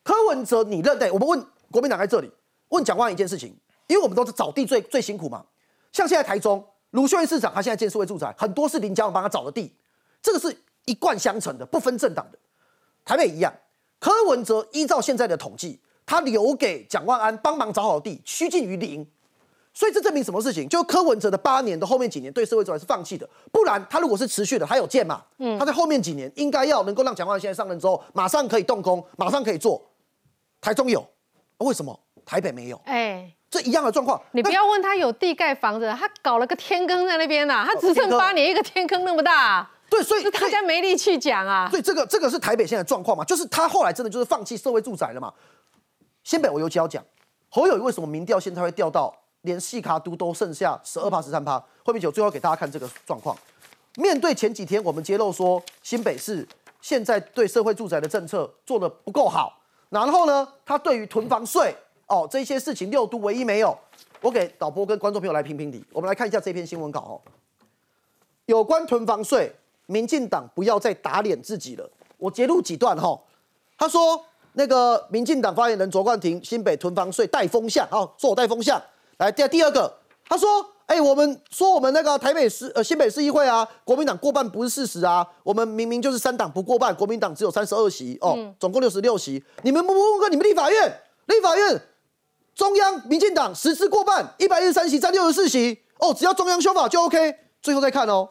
[0.03, 1.11] 柯文哲，你认对？
[1.13, 2.31] 我们问国民党在这里
[2.71, 3.57] 问蒋万一件事情，
[3.87, 5.45] 因为我们都是找地最最辛苦嘛。
[5.93, 9.73] 像现在台中卢秀燕市长，他现在建社会住宅，很多是林佳龙帮他找的地，
[10.21, 12.39] 这个是一贯相承的，不分政党的。
[13.05, 13.55] 台北一样，
[14.01, 15.81] 柯文哲依照现在的统计。
[16.07, 19.07] 他留给蒋万安帮忙找好地，趋近于零，
[19.73, 20.69] 所以这证明什么事情？
[20.69, 25.23] 就柯文哲的八年的后面几年对社会主义是放弃的，不然他如果是持续的，他有建嘛？
[25.39, 29.83] 嗯，他在后面几年应该要能够让蒋万安现在上任之后马上可以动工，马上可以做。
[30.61, 31.07] 台中有，
[31.59, 32.81] 为什么台北没有？
[32.85, 34.21] 哎，这一样的状况。
[34.33, 39.71] 你不要问他有地盖房子，他搞了个天坑在那边呐，他只剩八年，一个天坑那么大。
[39.91, 41.69] 对，所以大家没力气讲啊。
[41.71, 43.25] 所以这个这个是台北现在状况嘛？
[43.25, 45.33] 就是他后来真的就是放弃社会住宅了嘛？
[46.25, 47.05] 新北我尤其要讲，
[47.51, 51.63] 侯友谊为什么民调现在会掉到连细卡都都剩下十二趴十三趴？
[51.85, 53.37] 后面九最后给大家看这个状况？
[53.97, 56.49] 面对前几天我们揭露说新北市
[56.81, 59.61] 现在对社会住宅的政策做的不够好，
[59.91, 61.75] 然后呢，他对于囤房税
[62.07, 63.79] 哦这些事情六都唯一没有。
[64.23, 65.85] 我给导播跟观众朋友来评评理。
[65.93, 67.21] 我们来看一下这篇新闻稿哦，
[68.47, 69.55] 有关囤房税，
[69.85, 71.89] 民进党不要再打脸自己了。
[72.17, 73.21] 我截录几段哈，
[73.77, 74.25] 他说。
[74.55, 78.81] 那个民进党发言人卓冠廷，新北囤房税带风向，好，说我带风向。
[79.19, 79.93] 来，第第二个，
[80.29, 89.43] 他说，哎，我们说我们那个台北市呃新北市议会啊，国民党过半不是事实啊，我们明明就是三党不过半，国民党只有三十二席哦，总共六十六席。
[89.63, 91.81] 你们不问问你们立法院，立法院
[92.55, 97.37] 中央民进党十次过半，一百一十三席占六十四席哦，只要中央修法就 OK。
[97.63, 98.29] 最后再看哦，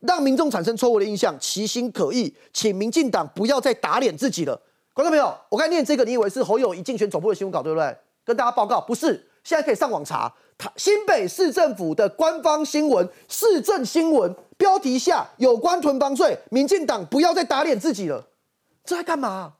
[0.00, 4.60] 让民众产生错误的印象，其心可疑，请民进党不要再打脸自己了。
[4.94, 7.96] 观众朋友，我刚念这个，你以为是侯友谊竞选总部的新闻稿，对不对？
[8.24, 18.24] 跟大家报告，不是，现在可以上网查，他新北市政府的官方新闻、市政新闻标题下有关囤房税，民进党不要再打脸自己了，
[18.84, 19.54] 这在干嘛？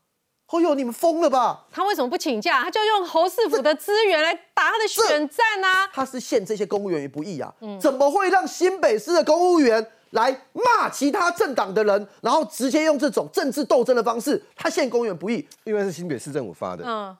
[0.46, 1.64] 侯友，你们疯了吧？
[1.72, 2.62] 他为什么不请假？
[2.62, 5.90] 他就用侯市府的资源来打他的选战啊！
[5.92, 7.52] 他是陷这些公务员于不义啊！
[7.80, 9.84] 怎么会让新北市的公务员？
[10.14, 17.16] 来骂其他政党的人，然后直接用这种政治斗争的方式，他现公园不易，因为是新北市政府发的，嗯，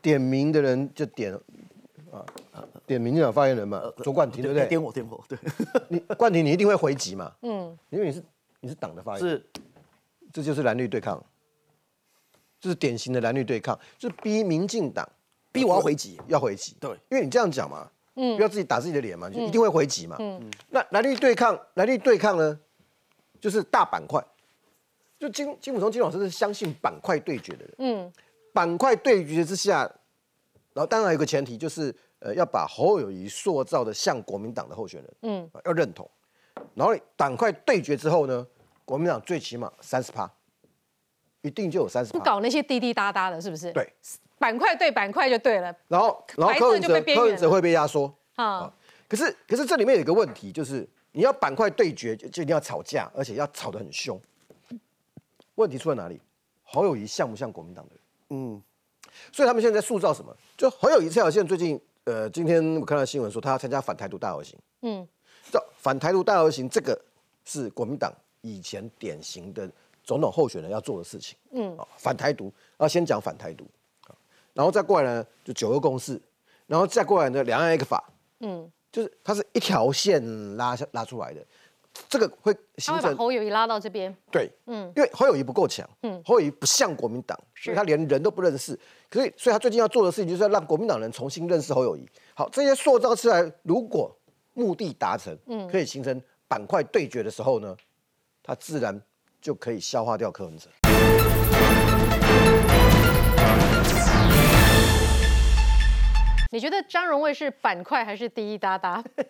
[0.00, 1.32] 点名的人就点
[2.12, 2.22] 啊，
[2.86, 4.66] 点民进党发言人嘛，卓冠廷对不对？
[4.66, 5.38] 点我点我，对，
[5.88, 8.22] 你冠廷你一定会回击嘛， 嗯，因为你是
[8.60, 9.46] 你是党的发言人，是，
[10.32, 11.24] 这就是蓝绿对抗，
[12.60, 15.08] 这是典型的蓝绿对抗，就是逼民进党。
[15.52, 17.90] 逼我要回击，要回击，对，因为你这样讲嘛。
[18.14, 20.16] 嗯，不要自己打自己的脸嘛，就一定会回击嘛。
[20.20, 22.58] 嗯，那蓝绿对抗，蓝绿对抗呢，
[23.40, 24.22] 就是大板块。
[25.18, 27.74] 就金金普松金老师是相信板块对决的人。
[27.78, 28.12] 嗯，
[28.52, 29.82] 板块对决之下，
[30.74, 35.14] 然后当然有个前提就是，呃，要把侯友谊塑造的像国民党的候选人。
[35.22, 36.10] 嗯，要认同。
[36.74, 38.46] 然后板块对决之后呢，
[38.84, 40.28] 国民党最起码三十趴，
[41.42, 43.72] 一定就有三十不搞那些滴滴答答的，是不是？
[43.72, 43.90] 对，
[44.42, 45.72] 板块对板块就对了。
[45.86, 48.12] 然后，然后白柯文哲被边缘柯文哲会被压缩。
[48.34, 48.72] 啊，
[49.08, 54.20] 可是，可是这里面有一个问题，就是你要板块对决，就就一定要吵架，而且要吵得很凶。
[55.54, 56.20] 问题出在哪里？
[56.64, 58.00] 侯友谊像不像国民党的人？
[58.30, 58.62] 嗯，
[59.30, 60.34] 所以他们现在在塑造什么？
[60.56, 64.58] 就侯友谊这条线，最近呃，今天我看到新闻说他要参加反台独大游行。
[64.80, 65.06] 嗯，
[65.52, 67.00] 这反台独大游行，这个
[67.44, 69.70] 是国民党以前典型的
[70.02, 71.36] 总统候选人要做的事情。
[71.52, 73.68] 嗯啊，反台独，要先讲反台独，啊
[74.54, 76.20] 然后再过来呢，就九二共识，
[76.66, 78.02] 然后再过来呢，两岸一个法，
[78.40, 81.44] 嗯，就是它是一条线拉下拉出来的，
[82.08, 84.14] 这个会他会把形成侯友谊拉到这边。
[84.30, 88.78] 对，嗯因为侯友谊不够强，嗯侯友谊不像国民党，所以他连人都不认识。
[89.08, 92.08] 可是，所以他最近要做的事情就是要让国民党人重新认识侯友谊。
[92.34, 94.14] 好，这些塑造出来，如果
[94.54, 97.76] 目的达成，嗯可以形成板块对决的时候呢，
[98.42, 99.00] 他自然
[99.40, 100.68] 就可以消化掉柯文哲。
[106.52, 109.26] 你觉得张荣卫是板块还是滴滴答答， 还是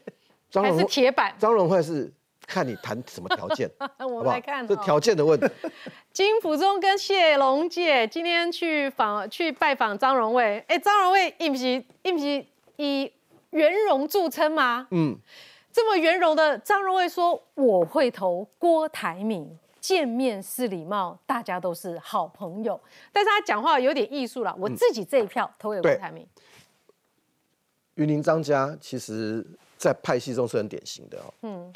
[0.50, 1.32] 张荣铁板？
[1.38, 2.12] 张荣惠是
[2.48, 5.46] 看你谈什么条件， 我好不好们来看、哦，这条件的问题。
[6.12, 12.44] 金溥中跟谢龙介今天去访去拜访张荣卫，哎，张荣卫应不是应不是
[12.76, 13.10] 以
[13.50, 14.88] 圆融著称吗？
[14.90, 15.16] 嗯，
[15.72, 22.78] 这么圆融的张荣卫说我会投郭台铭，见面是礼貌，大家都是好朋友。
[23.12, 26.26] 但是他讲话有点艺术了，我自己这一票投给郭台铭。
[27.94, 31.34] 云林张家其实在派系中是很典型的哦。
[31.42, 31.72] 嗯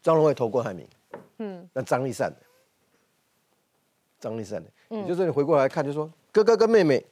[0.00, 0.88] 张荣惠投郭台铭，
[1.38, 2.36] 嗯那张立善呢？
[4.20, 4.70] 张立善的？
[4.90, 7.04] 嗯也就是你回过来看，就说哥哥跟妹妹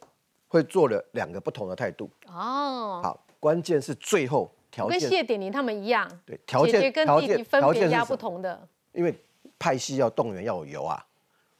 [0.47, 2.09] 会做了两个不同的态度。
[2.27, 8.67] 哦，好，关键是最后条件跟件，谢点玲他们一样，对条件跟弟弟分别压不同的。
[8.93, 9.13] 因为
[9.59, 11.05] 派系要动员要有油啊，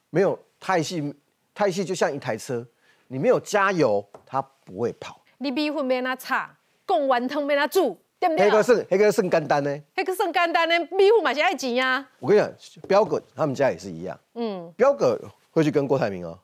[0.09, 1.13] 没有派系，
[1.53, 2.65] 派系就像一台车，
[3.07, 5.21] 你没有加油，它不会跑。
[5.37, 6.49] 你米粉要哪炒，
[6.85, 8.47] 贡丸汤要哪煮，对不对？
[8.47, 9.79] 那个剩那个剩干单呢？
[9.95, 12.07] 那个算简单呢，米粉嘛是爱钱呀。
[12.19, 12.51] 我跟你讲，
[12.87, 14.19] 彪哥他们家也是一样。
[14.35, 15.19] 嗯彪哥
[15.51, 16.37] 会去跟郭台铭哦，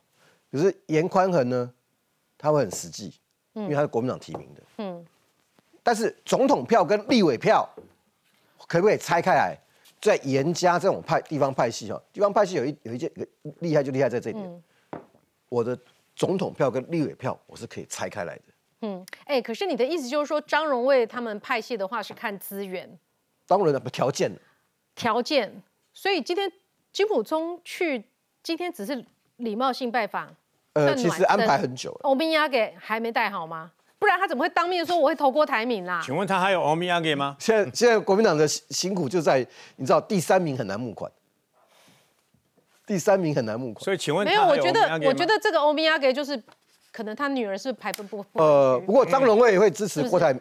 [0.52, 1.72] 可是严宽恒呢，
[2.38, 3.14] 他会很实际，
[3.54, 4.62] 因为他是国民党提名的。
[4.78, 5.06] 嗯，
[5.82, 7.68] 但是总统票跟立委票
[8.68, 9.58] 可不可以拆开来？
[10.02, 13.26] 在严家这种派地方派系哈，地方派系有一有一件有
[13.62, 14.64] 厉害就厉害在这一点，
[15.48, 15.80] 我的
[16.14, 18.44] 总统票跟立委票我是可以拆开来的。
[18.86, 23.00] 嗯，哎、可是你的意思就是说，张荣卫他们派系的话是看资源
[23.48, 24.30] 当然了，不条件
[24.94, 25.64] 条件，
[25.94, 26.52] 所以今天
[26.92, 28.04] 金溥聪去，
[28.44, 29.06] 今天只是
[29.38, 30.36] 礼貌性拜访。
[30.74, 32.00] 呃，其实安排很久了。
[32.02, 33.72] 欧米亚给还没带好吗？
[34.00, 36.02] 不然他怎么会当面说我会投郭台铭啦？
[36.04, 37.38] 请问他还有欧米亚给吗？
[37.40, 41.10] 现在现在国民党的辛辛苦就在你知道第三名很难募款，
[42.86, 43.82] 第三名很难募款。
[43.86, 46.42] 所以请问没有，他还欧米我觉得亚给吗我觉得这个欧米亚给就是
[46.94, 50.40] 可能他女儿是排分不不呃，不过张荣惠也会支持郭台铭。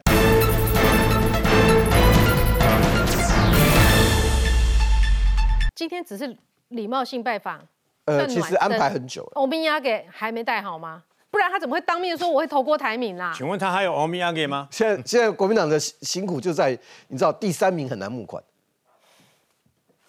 [5.74, 6.36] 今天只是
[6.68, 7.66] 礼貌性拜访。
[8.04, 9.30] 呃，其实安排很久了。
[9.36, 11.02] 欧米亚给还没带好吗？
[11.30, 13.32] 不然他怎么会当面说我会投郭台铭啦？
[13.34, 14.68] 请问他还有欧米亚给吗？
[14.70, 16.78] 现在现在国民党的辛辛苦就在
[17.08, 18.42] 你知道第三名很难募款，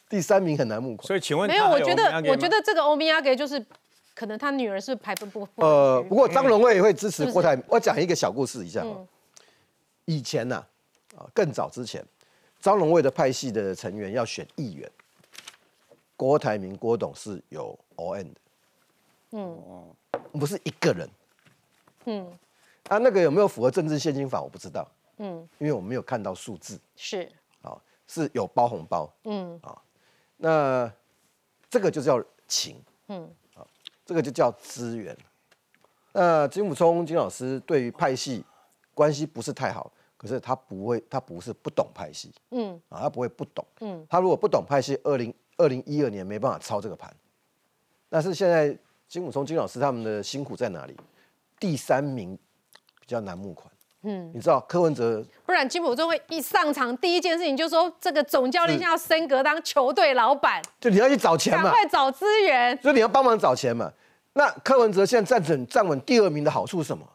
[0.09, 1.07] 第三名很难募款。
[1.07, 3.63] 所以请问没有，我觉得我觉得得这个欧米亚给就是
[4.13, 7.65] 可能他女儿是排分不不呃，不过张荣惠也会支持郭台铭。
[7.67, 8.95] 我讲一个小故事一下哦。
[8.97, 9.07] 嗯
[10.05, 10.55] 以前呐、
[11.15, 12.05] 啊，更早之前，
[12.59, 14.91] 张荣惠的派系的成员要选议员，
[16.17, 18.39] 郭台铭、郭董是有 O N 的，
[19.31, 19.95] 嗯
[20.33, 21.09] 不是一个人。
[22.03, 22.37] 嗯
[22.89, 24.85] 啊，那个有没有符合政治现金法我不知道，
[25.19, 26.77] 嗯，因为我没有看到数字。
[26.97, 27.25] 是
[27.61, 29.09] 啊，是有包红包。
[29.23, 29.81] 嗯啊
[30.35, 30.91] 那
[31.69, 32.75] 这个就叫情，
[33.07, 33.33] 嗯
[34.05, 35.17] 这个就叫资源。
[36.11, 38.43] 那金武聪金老师对于派系
[38.93, 43.65] 关系不是太好，可是他不会，他不是不懂派系嗯啊，他不会不懂。
[43.79, 47.11] 嗯他如果不懂派系，二零二零一二年没办法操这个盘。
[48.09, 48.77] 但是现在
[49.07, 50.95] 金武聪金老师他们的辛苦在哪里？
[51.59, 52.37] 第三名
[52.99, 53.72] 比较难募款。
[54.03, 62.77] 嗯，你知道柯文哲不然金普中会一上场第一件事情就说这个总教练现在要升格当球队老板，就你要去找钱嘛赶，快找资源。
[62.81, 63.91] 所以你要帮忙找钱嘛。
[64.33, 67.07] 那柯文哲现在站稳站稳第二名的好处是什么？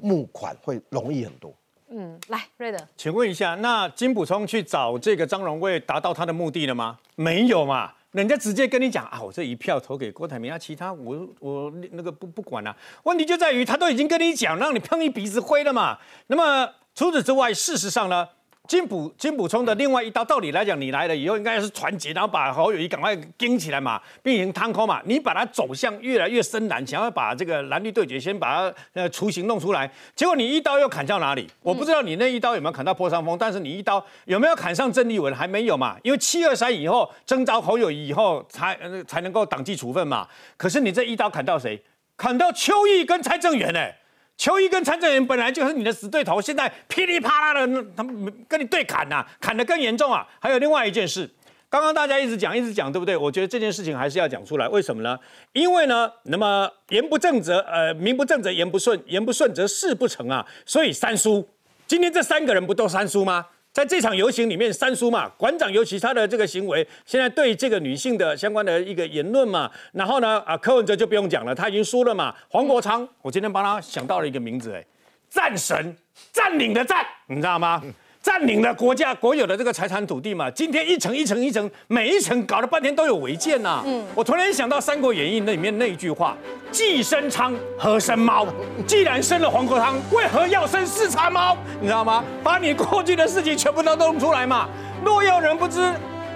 [0.00, 1.52] 募款会容易很多。
[1.90, 6.98] 嗯，来瑞德，请问一下，那金普聪去找这个张荣卫，达到他的目的了吗？
[7.16, 15.98] 没有嘛，人家直接跟你讲啊，我这一票投给郭台铭，啊，其他我我那个不不管了、问题就在于他都已经跟你讲，让你喷一鼻子灰了嘛。
[16.26, 18.26] 那么除此之外，事实上呢，
[18.70, 25.02] 金补金补充的另外一刀，道理来讲，你来了以后应该是团结，然后把侯友谊赶快盯起来嘛，并行摊空嘛。
[25.06, 31.48] 你把它走向越来越深蓝，想要把这个蓝绿对决先把它呃雏形弄出来，结果你一刀又砍到哪里？
[31.62, 35.96] 我不知道你那一刀有没有砍到破伤风，但是你一刀有没有砍上郑丽文还没有嘛？
[36.04, 40.28] 因为七二三以后征召侯友谊以后才呃才能够党纪处分嘛。
[40.56, 41.82] 可是你这一刀砍到谁？
[42.16, 43.96] 砍到邱毅跟蔡正元哎。
[44.40, 50.26] 球衣跟参政员本来就是你的死对头，现在噼里啪啦的，他们跟你对砍呐，砍得更严重啊！
[50.40, 51.28] 还有另外一件事，
[51.68, 53.14] 刚刚大家一直讲，一直讲，对不对？
[53.14, 55.18] 我觉得这件事情还是要讲出来，为什么呢？
[55.52, 61.46] 因为呢，那么言不正则，呃，名不正则言不顺，言不顺则事不成啊，所以三叔，
[61.86, 63.44] 今天这三个人不都三叔吗？
[63.72, 72.34] 在这场游行里面，三叔嘛，馆长尤其他的这个行为，现在对这个女性的相关的一个言论嘛，然后呢，啊，柯文哲就不用讲了，他已经输了嘛。
[72.48, 74.84] 黄国昌，我今天帮他想到了一个名字，哎，
[75.28, 75.96] 战神，
[76.32, 77.80] 占领的战，你知道吗？
[78.22, 83.82] 占领了国家国有的这个财产土地嘛，今天一层一层一层，每一层搞了半天都有违建呐。
[83.86, 86.36] 嗯，我突然想到《三国演义》那里面那一句话：
[86.70, 88.46] 既生仓，何生猫？
[88.86, 91.56] 既然生了黄国昌，为何要生四叉猫？
[91.80, 92.22] 你知道吗？
[92.44, 94.68] 把你过去的事情全部都弄出来嘛。
[95.02, 95.90] 若要人不知，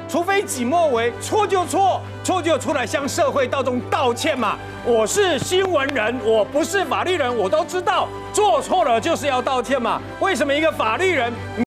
[0.08, 1.12] 除非己莫为。
[1.20, 4.56] 错就错，错就出来向社会大众道歉嘛。
[4.86, 9.98] 我是新闻人，我不是法律人，我都知道做错了就是要道歉嘛。
[10.20, 11.32] 为什么一个法律人？